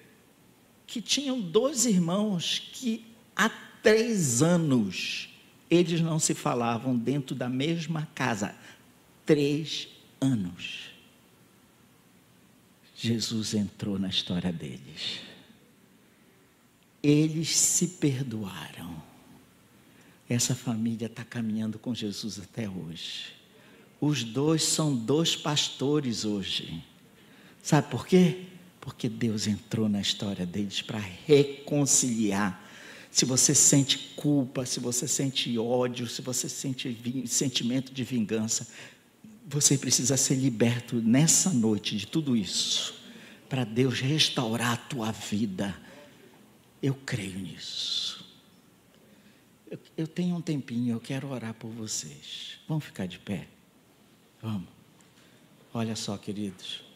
que 0.86 1.02
tinham 1.02 1.40
dois 1.40 1.86
irmãos 1.86 2.70
que 2.74 3.06
há 3.36 3.50
três 3.82 4.42
anos 4.42 5.30
eles 5.72 6.02
não 6.02 6.20
se 6.20 6.34
falavam 6.34 6.98
dentro 6.98 7.34
da 7.34 7.48
mesma 7.48 8.06
casa. 8.14 8.54
Três 9.26 9.88
anos. 10.20 10.90
Jesus 12.94 13.54
entrou 13.54 13.98
na 13.98 14.10
história 14.10 14.52
deles. 14.52 15.22
Eles 17.02 17.56
se 17.56 17.88
perdoaram. 17.88 19.02
Essa 20.28 20.54
família 20.54 21.06
está 21.06 21.24
caminhando 21.24 21.80
com 21.80 21.96
Jesus 21.96 22.38
até 22.38 22.70
hoje. 22.70 23.34
Os 24.02 24.26
dois 24.26 24.64
são 24.64 24.94
dois 24.94 25.38
pastores 25.38 26.26
hoje. 26.26 26.84
Sabe 27.64 27.90
por 27.90 28.06
quê? 28.06 28.46
Porque 28.82 29.08
Deus 29.08 29.48
entrou 29.48 29.88
na 29.88 30.02
história 30.02 30.46
deles 30.46 30.82
para 30.82 31.00
reconciliar. 31.00 32.68
Se 33.12 33.24
você 33.26 33.54
sente 33.54 33.98
culpa, 34.16 34.66
se 34.66 34.80
você 34.80 35.08
sente 35.08 35.58
ódio, 35.58 36.08
se 36.08 36.22
você 36.22 36.50
sente 36.50 36.98
sentimento 37.28 37.94
de 37.94 38.04
vingança, 38.04 38.68
você 39.46 39.78
precisa 39.78 40.18
ser 40.18 40.36
liberto 40.36 40.96
nessa 40.96 41.52
noite 41.52 41.98
de 41.98 42.08
tudo 42.08 42.36
isso, 42.36 42.96
para 43.50 43.64
Deus 43.64 44.00
restaurar 44.00 44.74
a 44.74 44.78
tua 44.78 45.12
vida. 45.12 45.78
Eu 46.82 46.96
creio 47.06 47.38
nisso. 47.38 48.26
Eu, 49.70 49.78
eu 49.98 50.08
tenho 50.08 50.36
um 50.36 50.42
tempinho, 50.42 50.96
eu 50.96 51.00
quero 51.00 51.30
orar 51.30 51.54
por 51.54 51.70
vocês. 51.70 52.60
Vamos 52.68 52.86
ficar 52.86 53.06
de 53.06 53.20
pé? 53.20 53.48
Vamos. 54.42 54.70
Olha 55.74 55.96
só, 55.96 56.18
queridos. 56.18 56.91